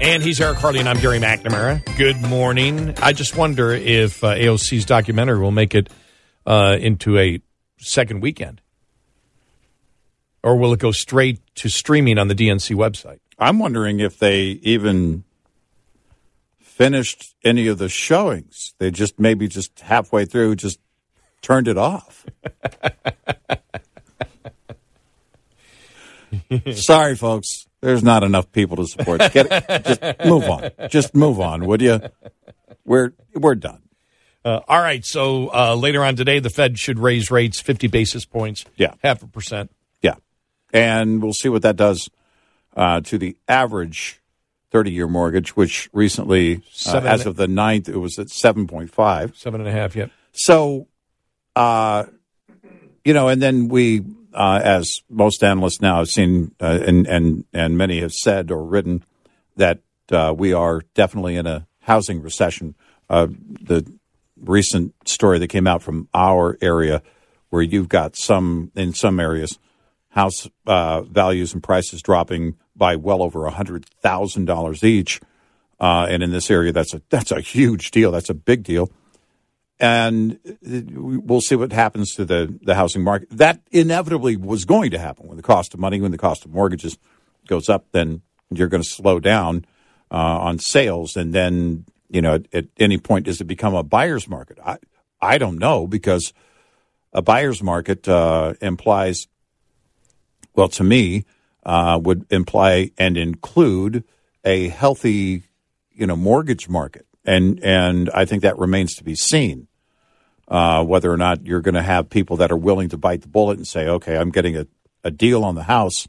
[0.00, 1.82] And he's Eric Harley, and I'm Gary McNamara.
[1.98, 2.94] Good morning.
[3.02, 5.90] I just wonder if uh, AOC's documentary will make it
[6.46, 7.40] uh, into a
[7.78, 8.60] second weekend,
[10.44, 13.18] or will it go straight to streaming on the DNC website?
[13.40, 15.24] I'm wondering if they even
[16.78, 18.72] finished any of the showings.
[18.78, 20.78] They just maybe just halfway through just
[21.42, 22.24] turned it off.
[26.72, 27.66] Sorry, folks.
[27.80, 29.20] There's not enough people to support.
[29.32, 29.84] Get it.
[29.84, 30.70] Just move on.
[30.88, 32.00] Just move on, would you?
[32.84, 33.82] We're we're done.
[34.44, 35.04] Uh, all right.
[35.04, 38.64] So uh, later on today, the Fed should raise rates 50 basis points.
[38.76, 38.94] Yeah.
[39.02, 39.70] half a percent.
[40.00, 40.14] Yeah,
[40.72, 42.08] and we'll see what that does
[42.76, 44.20] uh, to the average
[44.72, 49.36] 30-year mortgage, which recently, uh, as of the 9th, it was at 7.5.
[49.36, 49.96] Seven and a half.
[49.96, 50.10] Yep.
[50.32, 50.88] So,
[51.56, 52.04] uh,
[53.04, 54.04] you know, and then we,
[54.34, 58.62] uh, as most analysts now have seen, uh, and and and many have said or
[58.64, 59.02] written
[59.56, 59.80] that
[60.12, 62.74] uh, we are definitely in a housing recession.
[63.08, 63.28] Uh,
[63.62, 63.90] the
[64.36, 67.02] recent story that came out from our area,
[67.48, 69.58] where you've got some in some areas,
[70.10, 75.20] house uh, values and prices dropping by well over a hundred thousand dollars each,
[75.80, 78.12] uh, and in this area, that's a that's a huge deal.
[78.12, 78.90] That's a big deal
[79.80, 83.28] and we'll see what happens to the, the housing market.
[83.30, 86.52] That inevitably was going to happen when the cost of money, when the cost of
[86.52, 86.98] mortgages
[87.46, 89.64] goes up, then you're going to slow down
[90.10, 91.16] uh, on sales.
[91.16, 94.58] And then, you know, at, at any point, does it become a buyer's market?
[94.64, 94.78] I,
[95.20, 96.32] I don't know because
[97.12, 99.28] a buyer's market uh, implies,
[100.54, 101.24] well, to me,
[101.64, 104.04] uh, would imply and include
[104.44, 105.42] a healthy,
[105.92, 107.06] you know, mortgage market.
[107.24, 109.68] And, and I think that remains to be seen
[110.48, 113.28] uh, whether or not you're going to have people that are willing to bite the
[113.28, 114.66] bullet and say, okay, I'm getting a,
[115.04, 116.08] a deal on the house,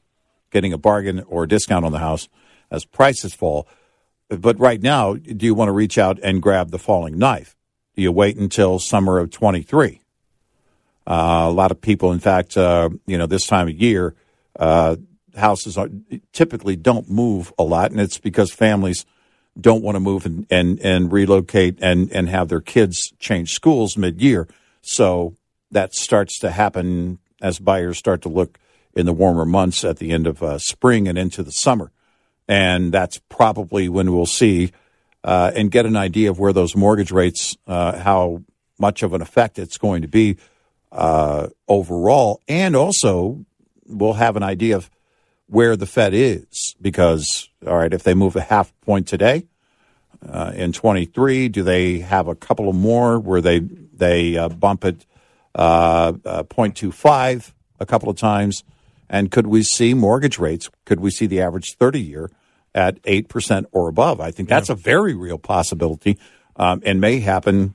[0.52, 2.30] getting a bargain or a discount on the house.
[2.72, 3.68] as prices fall.
[4.30, 7.58] But right now, do you want to reach out and grab the falling knife?
[7.96, 10.02] Do you wait until summer of 23?
[11.06, 14.16] Uh, a lot of people, in fact, uh, you know, this time of year,
[14.58, 14.96] uh,
[15.36, 15.90] houses are,
[16.34, 19.06] typically don't move a lot, and it's because families
[19.60, 23.98] don't want to move and, and, and relocate and, and have their kids change schools
[23.98, 24.48] mid year.
[24.82, 25.36] So
[25.72, 28.60] that starts to happen as buyers start to look
[28.96, 31.92] in the warmer months at the end of uh, spring and into the summer.
[32.48, 34.72] And that's probably when we'll see
[35.24, 38.44] uh, and get an idea of where those mortgage rates, uh, how
[38.80, 40.38] much of an effect it's going to be
[40.92, 42.42] uh, overall.
[42.48, 43.46] And also,
[43.86, 44.90] we'll have an idea of
[45.50, 49.48] where the Fed is because, all right, if they move a half point today
[50.28, 54.86] uh, in 23, do they have a couple of more where they, they uh, bump
[54.86, 55.06] it
[55.56, 58.64] uh, 0.25 a couple of times?
[59.10, 60.70] And could we see mortgage rates?
[60.86, 62.30] Could we see the average 30 year
[62.76, 64.22] at 8% or above?
[64.22, 66.20] I think that's a very real possibility
[66.56, 67.74] um, and may happen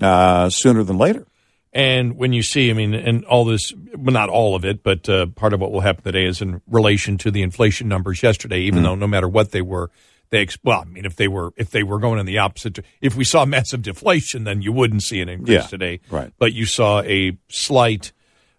[0.00, 1.26] uh, sooner than later.
[1.74, 5.08] And when you see, I mean, and all this, well, not all of it, but
[5.08, 8.60] uh, part of what will happen today is in relation to the inflation numbers yesterday,
[8.60, 8.84] even mm.
[8.84, 9.90] though no matter what they were,
[10.30, 13.16] they, well, I mean, if they were, if they were going in the opposite, if
[13.16, 16.00] we saw massive deflation, then you wouldn't see an increase yeah, today.
[16.10, 16.32] Right.
[16.38, 18.12] But you saw a slight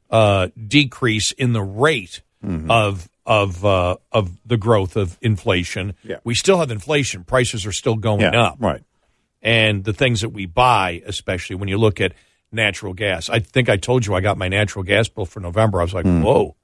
[0.10, 2.70] uh, decrease in the rate mm-hmm.
[2.70, 5.96] of of uh, of the growth of inflation.
[6.04, 6.18] Yeah.
[6.24, 8.58] We still have inflation; prices are still going yeah, up.
[8.60, 8.84] Right.
[9.42, 12.14] And the things that we buy, especially when you look at
[12.56, 15.80] natural gas, I think I told you I got my natural gas bill for November.
[15.80, 16.24] I was like, Mm.
[16.24, 16.56] whoa!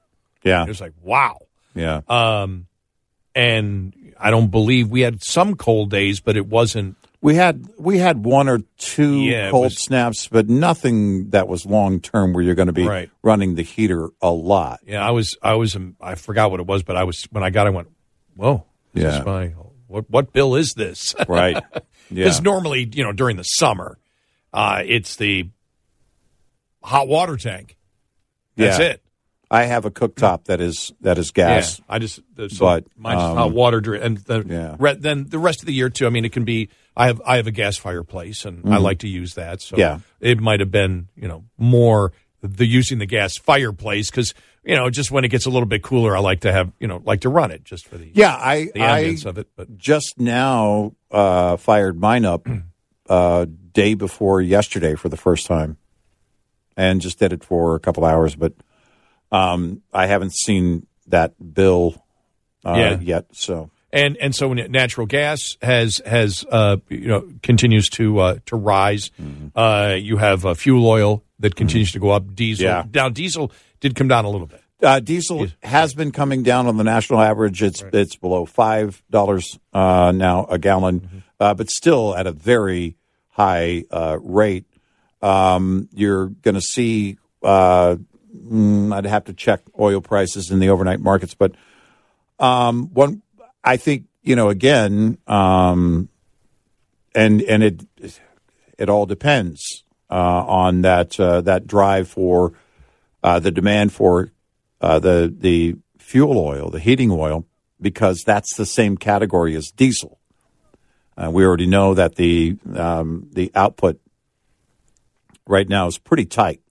[0.44, 0.64] Yeah.
[0.64, 1.38] It was like, wow.
[1.76, 2.02] Yeah.
[2.08, 2.66] Um,
[3.36, 6.96] and I don't believe we had some cold days, but it wasn't.
[7.22, 11.66] We had we had one or two Yeah, cold was- snaps, but nothing that was
[11.66, 13.10] long term where you're going to be Right.
[13.22, 14.80] running the heater a lot.
[14.86, 15.38] Yeah, I was.
[15.42, 15.76] I was.
[15.76, 17.68] um, I forgot what it was, but I was when I got.
[17.68, 17.90] I went,
[18.36, 18.66] whoa.
[18.94, 19.20] This Yeah.
[19.20, 19.48] is my
[19.88, 20.10] what?
[20.10, 21.16] What bill is this?
[21.28, 21.62] Right.
[22.14, 22.26] Yeah.
[22.26, 23.98] Because normally, you know, during the summer,
[24.52, 25.48] uh, it's the
[26.84, 27.78] hot water tank.
[28.56, 28.86] That's Yeah.
[28.86, 29.04] it.
[29.50, 31.80] I have a cooktop that is that is gas.
[31.80, 34.76] Yeah, I just the- so But, mine's um, hot water during and the, Yeah.
[34.80, 36.06] re- then the rest of the year too.
[36.08, 36.70] I mean, it can be.
[36.96, 39.62] I have I have a gas fireplace and I like to use that.
[39.62, 39.80] So Mm-hmm.
[39.82, 40.00] Yeah.
[40.30, 44.90] it might have been you know more the using the gas fireplace because you know
[44.90, 47.22] just when it gets a little bit cooler, I like to have you know like
[47.22, 49.48] to run it just for the Yeah, I the I ambience of it.
[49.58, 52.48] But just now uh, fired mine up
[53.10, 55.76] uh, day before yesterday for the first time,
[56.78, 58.36] and just did it for a couple hours.
[58.36, 58.54] But
[59.32, 62.04] um, I haven't seen that bill
[62.66, 63.00] uh, Yeah.
[63.00, 63.26] yet.
[63.34, 68.36] So and and so when natural gas has has uh, you know continues to uh,
[68.48, 69.12] to rise.
[69.56, 72.34] Uh, you have uh, fuel oil that continues to go up.
[72.36, 72.84] Diesel Yeah.
[72.94, 74.62] now diesel did come down a little bit.
[74.84, 77.62] uh, diesel has been coming down on the national average.
[77.64, 82.96] It's it's below five dollars uh, now a gallon, uh, but still at a very
[83.30, 84.66] high uh, rate.
[85.22, 87.18] Um, you're going to see.
[87.44, 87.98] Uh,
[88.36, 91.54] mm, I'd have to check oil prices in the overnight markets, but
[92.40, 93.22] um, one,
[93.64, 96.10] I think you know again, um,
[97.14, 97.84] and and it
[98.78, 102.54] it all depends uh, on that uh, that drive for
[103.24, 104.32] uh, the demand for
[104.82, 107.46] uh, the the fuel oil, the heating oil,
[107.80, 110.20] because that's the same category as diesel.
[111.16, 114.00] Uh, we already know that the um, the output
[115.48, 116.62] right now is pretty tight.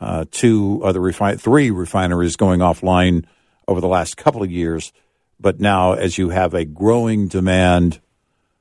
[0.00, 3.24] Uh, two other refine three refineries going offline
[3.68, 4.92] over the last couple of years,
[5.38, 8.00] but now as you have a growing demand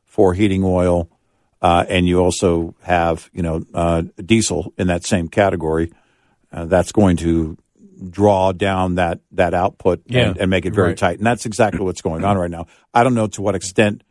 [0.05, 1.09] for heating oil,
[1.61, 5.91] uh, and you also have you know uh, diesel in that same category,
[6.51, 7.57] uh, that's going to
[8.09, 10.97] draw down that that output and, and make it very right.
[10.97, 11.17] tight.
[11.17, 12.67] And that's exactly what's going on right now.
[12.93, 14.03] I don't know to what extent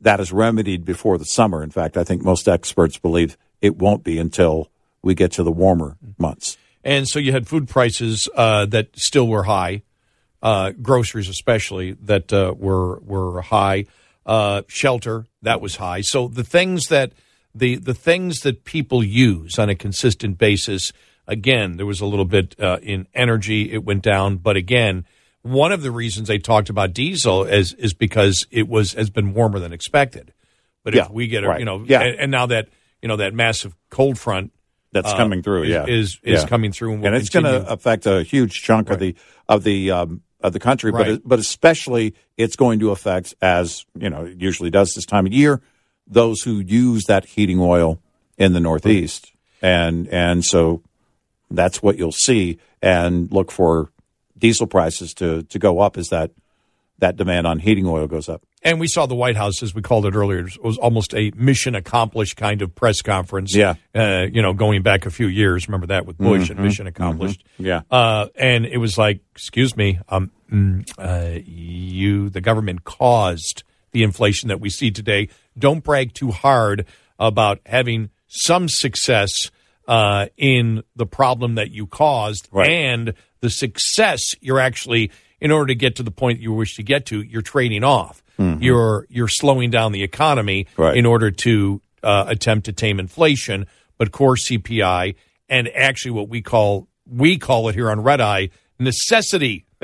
[0.00, 1.62] that is remedied before the summer.
[1.62, 4.70] In fact, I think most experts believe it won't be until
[5.02, 6.56] we get to the warmer months.
[6.84, 9.82] And so you had food prices uh, that still were high,
[10.42, 13.86] uh, groceries especially that uh, were were high,
[14.24, 16.00] uh, shelter that was high.
[16.02, 17.12] So the things that
[17.54, 20.92] the the things that people use on a consistent basis.
[21.26, 24.36] Again, there was a little bit uh, in energy; it went down.
[24.36, 25.04] But again,
[25.50, 29.34] one of the reasons they talked about diesel is is because it was has been
[29.34, 30.32] warmer than expected.
[30.84, 31.58] But Yeah, if we get a right.
[31.58, 32.02] you know, Yeah.
[32.02, 32.68] and, and now that
[33.02, 34.52] you know that massive cold front
[34.92, 35.64] That's uh, coming through.
[35.64, 36.48] is, yeah, is is Yeah.
[36.48, 39.14] coming through, and, will and it's going to affect a huge chunk of the
[39.48, 41.06] of the um, of the country, Right.
[41.20, 45.26] but but especially it's going to affect, as you know, it usually does this time
[45.26, 45.60] of year,
[46.06, 48.00] those who use that heating oil
[48.38, 50.82] in the Northeast, and and so
[51.50, 53.90] that's what you'll see, and look for
[54.38, 56.30] diesel prices to to go up as that
[56.98, 58.42] that demand on heating oil goes up.
[58.62, 61.30] And we saw the White House, as we called it earlier, it was almost a
[61.36, 63.54] mission accomplished kind of press conference.
[63.54, 63.74] Yeah.
[63.94, 65.68] Uh, you know, going back a few years.
[65.68, 67.44] Remember that with Bush and mission accomplished.
[67.56, 67.82] Yeah.
[67.88, 73.62] Uh, and it was like, excuse me, um, mm, uh, you, the government caused
[73.92, 75.28] the inflation that we see today.
[75.56, 76.84] Don't brag too hard
[77.18, 79.52] about having some success
[79.88, 82.70] uh, in the problem that you caused Right.
[82.70, 85.10] and the success you're actually
[85.40, 88.22] in order to get to the point you wish to get to you're trading off
[88.38, 90.82] you're you're slowing down the economy Mm-hmm.
[90.82, 90.96] Right.
[90.96, 93.66] in order to uh, attempt to tame inflation
[93.96, 95.16] but core CPI
[95.48, 99.64] and actually what we call we call it here on Red Eye necessity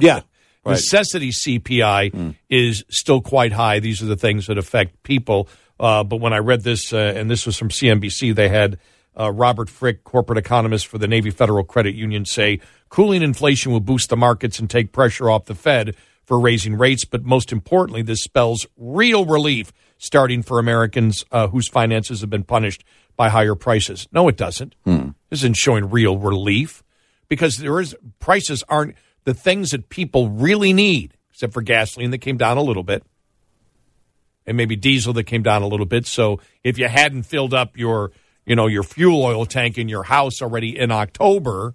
[0.00, 0.20] Yeah.
[0.66, 0.72] Right.
[0.72, 3.80] necessity CPI is still quite high.
[3.80, 5.48] These are the things that affect people.
[5.78, 8.78] Uh, but when I read this, uh, and this was from CNBC, they had
[9.18, 13.80] uh, Robert Frick, corporate economist for the Navy Federal Credit Union, say cooling inflation will
[13.80, 17.04] boost the markets and take pressure off the Fed for raising rates.
[17.04, 22.44] But most importantly, this spells real relief starting for Americans uh, whose finances have been
[22.44, 22.84] punished
[23.16, 24.08] by higher prices.
[24.12, 24.74] No, it doesn't.
[25.30, 26.82] This isn't showing real relief
[27.28, 32.18] because there is prices aren't the things that people really need, except for gasoline that
[32.18, 33.02] came down a little bit,
[34.46, 36.06] and maybe diesel that came down a little bit.
[36.06, 38.12] So if you hadn't filled up your
[38.46, 41.74] you know your fuel oil tank in your house already in October,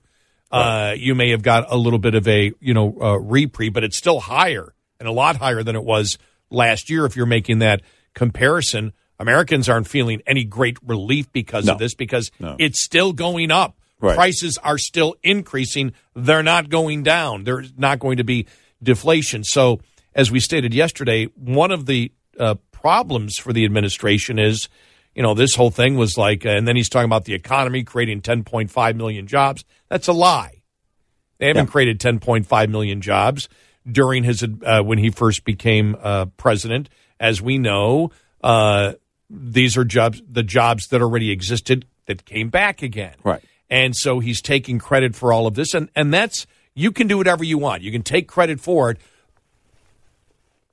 [0.52, 3.84] uh, you may have got a little bit of a you know uh, reprieve, but
[3.84, 6.18] it's still higher and a lot higher than it was
[6.50, 7.06] last year.
[7.06, 7.82] If you're making that
[8.14, 11.74] comparison, Americans aren't feeling any great relief because No.
[11.74, 12.56] of this because No.
[12.60, 13.76] it's still going up.
[14.02, 14.16] Right.
[14.16, 15.92] Prices are still increasing.
[16.16, 17.44] They're not going down.
[17.44, 18.46] There's not going to be
[18.82, 19.44] deflation.
[19.44, 19.82] So,
[20.16, 24.70] as we stated yesterday, one of the uh, problems for the administration is,
[25.16, 28.22] you know, this whole thing was like, and then he's talking about the economy creating
[28.22, 29.66] 10.5 million jobs.
[29.90, 30.62] That's a lie.
[31.40, 31.72] They haven't Yeah.
[31.72, 33.50] created 10.5 million jobs
[33.90, 36.90] during his uh, when he first became uh, president.
[37.20, 38.12] As we know,
[38.44, 38.94] uh,
[39.30, 43.16] these are jobs the jobs that already existed that came back again.
[43.24, 43.42] Right.
[43.70, 47.18] And so he's taking credit for all of this, and and that's you can do
[47.18, 47.82] whatever you want.
[47.84, 48.98] You can take credit for it,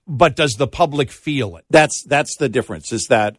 [0.06, 1.64] but does the public feel it?
[1.70, 2.92] That's that's the difference.
[2.92, 3.36] Is that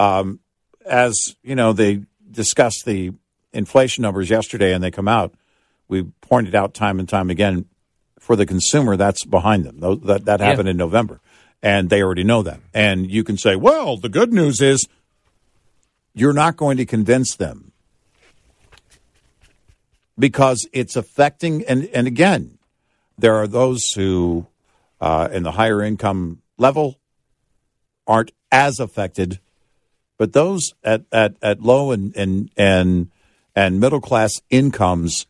[0.00, 0.40] um,
[0.84, 3.12] as you know they discussed the
[3.52, 5.34] inflation numbers yesterday and they come out.
[5.88, 7.66] We pointed out time and time again
[8.18, 9.80] for the consumer that's behind them.
[10.06, 11.20] That that happened in November,
[11.62, 12.60] and they already know that.
[12.72, 14.86] And you can say, well, the good news is
[16.14, 17.72] you're not going to convince them
[20.18, 21.64] because it's affecting.
[21.64, 22.58] And and again,
[23.18, 24.46] there are those who
[25.00, 27.00] uh, in the higher income level
[28.06, 29.40] aren't as affected,
[30.20, 33.10] but those at, at, at low and, and and
[33.56, 35.26] and middle class incomes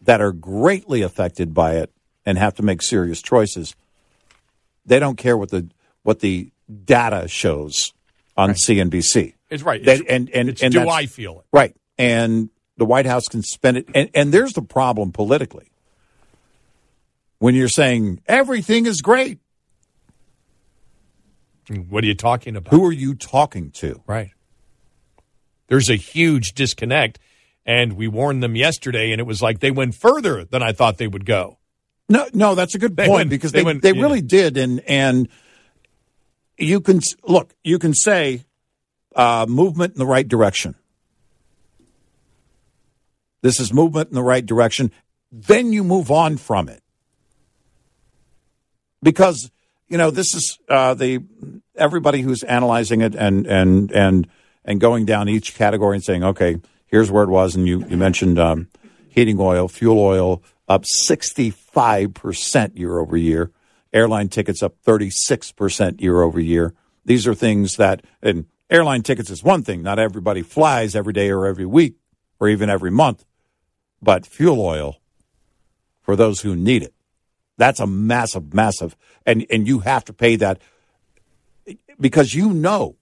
[0.00, 1.90] that are greatly affected by it
[2.24, 3.76] and have to make serious choices,
[4.86, 5.68] they don't care what the
[6.04, 6.48] what the
[6.86, 7.92] data shows
[8.34, 9.34] on CNBC.
[9.50, 9.84] It's right.
[9.84, 11.44] That- It's- and and it's and do I feel it?
[11.52, 11.76] Right.
[11.98, 12.48] And
[12.78, 13.88] the White House can spend it.
[13.94, 15.70] And, and there's the problem politically.
[17.40, 19.38] When you're saying everything is great,
[21.68, 22.72] What are you talking about?
[22.72, 24.02] who are you talking to?
[24.06, 24.30] Right.
[25.68, 27.18] There's a huge disconnect,
[27.66, 30.96] and we warned them yesterday, and it was like they went further than I thought
[30.98, 31.58] they would go.
[32.08, 34.56] No, no, that's a good They point went- because they they, went- they really did.
[34.56, 35.28] And, and
[36.56, 38.44] you can look, you can say
[39.14, 40.74] uh, movement in the right direction.
[43.42, 44.90] This is movement in the right direction.
[45.30, 46.82] Then you move on from it.
[49.02, 49.50] Because,
[49.88, 51.22] you know, this is uh, the
[51.74, 54.28] everybody who's analyzing it and, and, and,
[54.64, 57.54] and going down each category and saying, okay, here's where it was.
[57.54, 58.68] And you, you mentioned um,
[59.08, 63.50] heating oil, fuel oil up 65% year over year,
[63.92, 66.74] airline tickets up 36% year over year.
[67.04, 69.82] These are things that, and airline tickets is one thing.
[69.82, 71.96] Not everybody flies every day or every week
[72.38, 73.24] or even every month,
[74.02, 75.00] but fuel oil
[76.02, 76.94] for those who need it.
[77.58, 80.62] That's a massive, massive, and, and you have to pay that
[82.00, 82.96] because you know,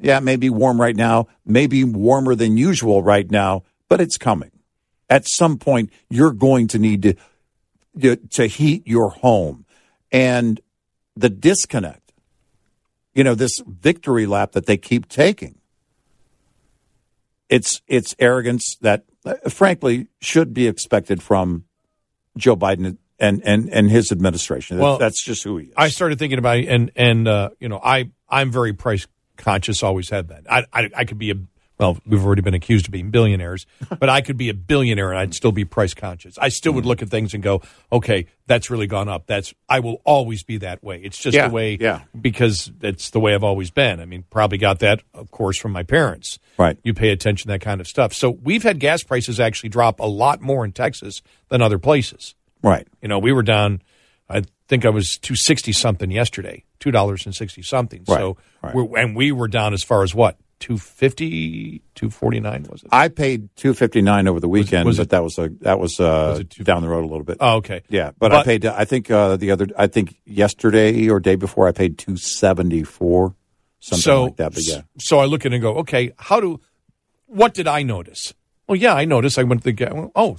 [0.00, 4.16] yeah, it may be warm right now, maybe warmer than usual right now, but it's
[4.16, 4.52] coming.
[5.10, 7.14] At some point, you're going to need to
[8.00, 9.66] to, to heat your home,
[10.10, 10.60] and
[11.14, 12.12] the disconnect.
[13.14, 15.58] You know this victory lap that they keep taking.
[17.50, 21.64] It's it's arrogance that, uh, frankly, should be expected from
[22.38, 24.78] Joe Biden and and and his administration.
[24.78, 25.74] Well, that's just who he is.
[25.76, 29.82] I started thinking about it, and and uh, you know I I'm very price conscious,
[29.82, 30.44] always had that.
[30.50, 31.36] I I, I could be a
[31.78, 33.66] well, we've already been accused of being billionaires,
[33.98, 36.38] but I could be a billionaire and I'd still be price conscious.
[36.38, 39.26] I still would look at things and go, okay, that's really gone up.
[39.26, 41.00] That's I will always be that way.
[41.02, 42.02] It's just Yeah, the way, yeah.
[42.20, 43.98] because it's the way I've always been.
[43.98, 46.38] I mean, probably got that, of course, from my parents.
[46.56, 46.78] Right.
[46.84, 48.12] You pay attention to that kind of stuff.
[48.12, 52.34] So we've had gas prices actually drop a lot more in Texas than other places.
[52.62, 52.86] Right.
[53.00, 53.82] You know, we were down.
[54.28, 58.04] I think I was two sixty something yesterday, two dollars and sixty something.
[58.06, 58.74] So, Right, right.
[58.74, 62.88] We're, and we were down as far as what 250 249 was it?
[62.92, 65.78] I paid two fifty nine over the weekend, was but it- that was a that
[65.78, 67.38] was, uh, Was down the road a little bit.
[67.40, 67.82] Oh, okay.
[67.88, 68.64] Yeah, but, I paid.
[68.64, 69.66] I think uh, the other.
[69.76, 73.34] I think yesterday or day before, I paid two seventy four,
[73.80, 74.54] something so like that.
[74.54, 76.60] But yeah, so I look at it and go, okay, how do
[77.26, 78.32] what did I notice?
[78.68, 79.38] Well, yeah, I noticed.
[79.38, 80.36] I went to the oh,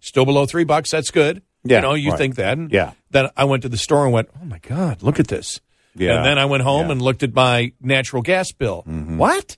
[0.00, 0.90] still below three bucks.
[0.90, 1.42] That's good.
[1.64, 2.18] Yeah, you know, you right.
[2.18, 2.56] think that.
[2.58, 2.92] And Yeah.
[3.10, 5.60] Then I went to the store and went, oh my god, look at this.
[5.94, 6.16] Yeah.
[6.16, 6.82] And then I went home Yeah.
[6.84, 6.90] Mm-hmm.
[6.92, 8.82] and looked at my natural gas bill.
[8.86, 9.56] What?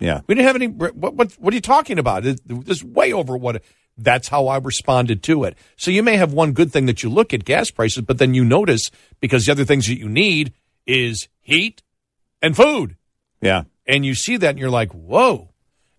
[0.00, 0.66] yeah, We didn't have any.
[0.66, 2.24] What, what, what are you talking about?
[2.24, 3.62] This is way over what.
[3.96, 5.56] That's how I responded to it.
[5.76, 8.34] So you may have one good thing that you look at gas prices, but then
[8.34, 8.90] you notice
[9.20, 10.52] because the other things that you need
[10.84, 11.80] is heat
[12.42, 12.96] and food,
[13.40, 13.62] yeah.
[13.86, 15.50] and you see that and you're like, whoa.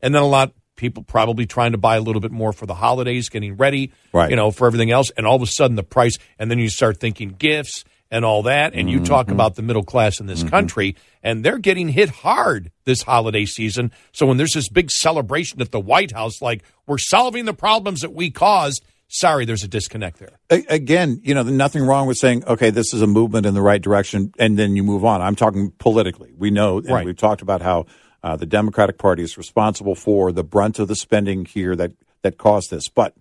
[0.02, 2.76] And then a lot people probably trying to buy a little bit more for the
[2.76, 4.30] holidays, getting ready, Right.
[4.30, 6.70] You know, for everything else, and all of a sudden the price, and then you
[6.70, 9.34] start thinking gifts and all that, and you talk mm-hmm.
[9.34, 10.50] about the middle class in this mm-hmm.
[10.50, 13.92] country, and they're getting hit hard this holiday season.
[14.14, 18.02] So when there's this big celebration at the White House, like we're solving the problems
[18.02, 20.40] that we caused, sorry, there's a disconnect there.
[20.50, 23.82] Again, you know, nothing wrong with saying, okay, this is a movement in the right
[23.82, 25.22] direction, and then you move on.
[25.22, 26.32] I'm talking politically.
[26.38, 27.06] We know, and Right.
[27.06, 27.88] we've talked about how
[28.26, 31.92] uh, the Democratic Party is responsible for the brunt of the spending here that
[32.24, 32.90] that caused this.
[32.90, 33.14] But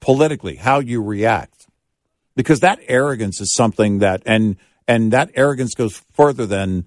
[0.00, 1.68] politically, how you react,
[2.34, 4.56] because that arrogance is something that, and
[4.88, 6.86] and that arrogance goes further than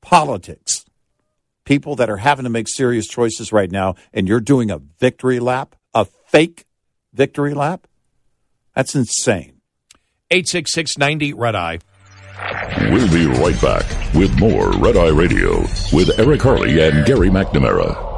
[0.00, 0.84] politics.
[1.64, 5.38] People that are having to make serious choices right now, and you're doing a victory
[5.38, 6.64] lap, a fake
[7.12, 7.86] victory lap.
[8.74, 9.60] That's insane.
[10.32, 11.78] 866 90 Red Eye.
[12.90, 13.84] We'll be right back
[14.14, 15.60] with more Red Eye Radio
[15.92, 18.14] with Eric Harley and Gary McNamara.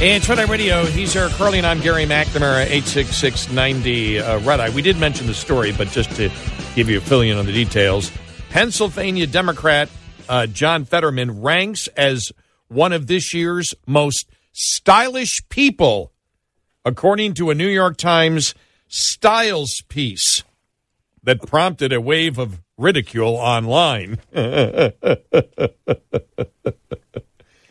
[0.00, 4.70] And Red Eye Radio, he's Eric Harley, and I'm Gary McNamara, 86690 uh, Red Eye.
[4.70, 6.28] We did mention the story, but just to
[6.74, 8.10] give you a fill in on the details,
[8.52, 9.88] Pennsylvania Democrat
[10.28, 12.32] uh, John Fetterman ranks as
[12.68, 16.12] one of this year's most stylish people,
[16.84, 18.54] according to a New York Times
[18.88, 20.44] styles piece
[21.22, 24.18] that prompted a wave of ridicule online.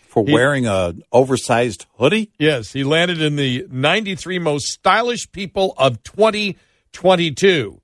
[0.07, 2.31] for wearing a oversized hoodie.
[2.39, 7.79] Yes, he landed in the 93 most stylish people of 2022,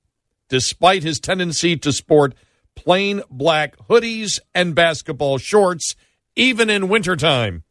[0.50, 2.34] despite his tendency to sport
[2.78, 5.96] plain black hoodies and basketball shorts,
[6.36, 7.64] even in wintertime.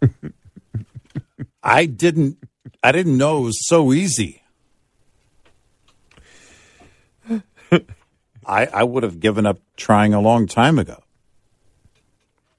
[1.62, 2.38] I didn't.
[2.82, 4.42] I didn't know it was so easy.
[8.44, 11.04] I I would have given up trying a long time ago.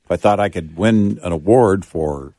[0.06, 2.36] If I thought I could win an award for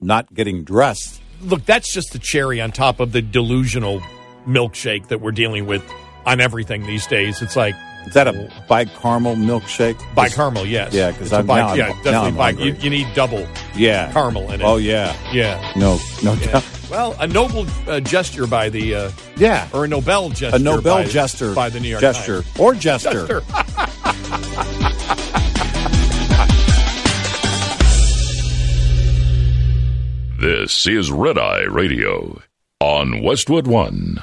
[0.00, 1.20] not getting dressed.
[1.40, 4.00] Look, that's just the cherry on top of the delusional
[4.46, 5.82] milkshake that we're dealing with
[6.26, 7.40] on everything these days.
[7.40, 7.74] It's like
[8.06, 8.32] Is that a
[8.68, 9.98] bicaramel milkshake?
[10.14, 10.92] by caramel, yes.
[10.92, 12.64] Yeah, 'cause It's a I'm- bi- now I'm- yeah, now definitely I'm bi- hungry.
[12.66, 14.64] you, you need double Yeah, caramel in it.
[14.64, 15.72] Oh yeah, yeah.
[15.76, 16.64] no, no doubt.
[16.90, 20.98] Well, a noble uh, gesture by the uh, Yeah, or a Nobel gesture, a Nobel
[20.98, 22.58] by, jester by the New York gesture Times.
[22.60, 23.26] or jester.
[23.26, 23.42] Jester.
[30.38, 32.40] This is Red Eye Radio
[32.78, 34.22] on Westwood One.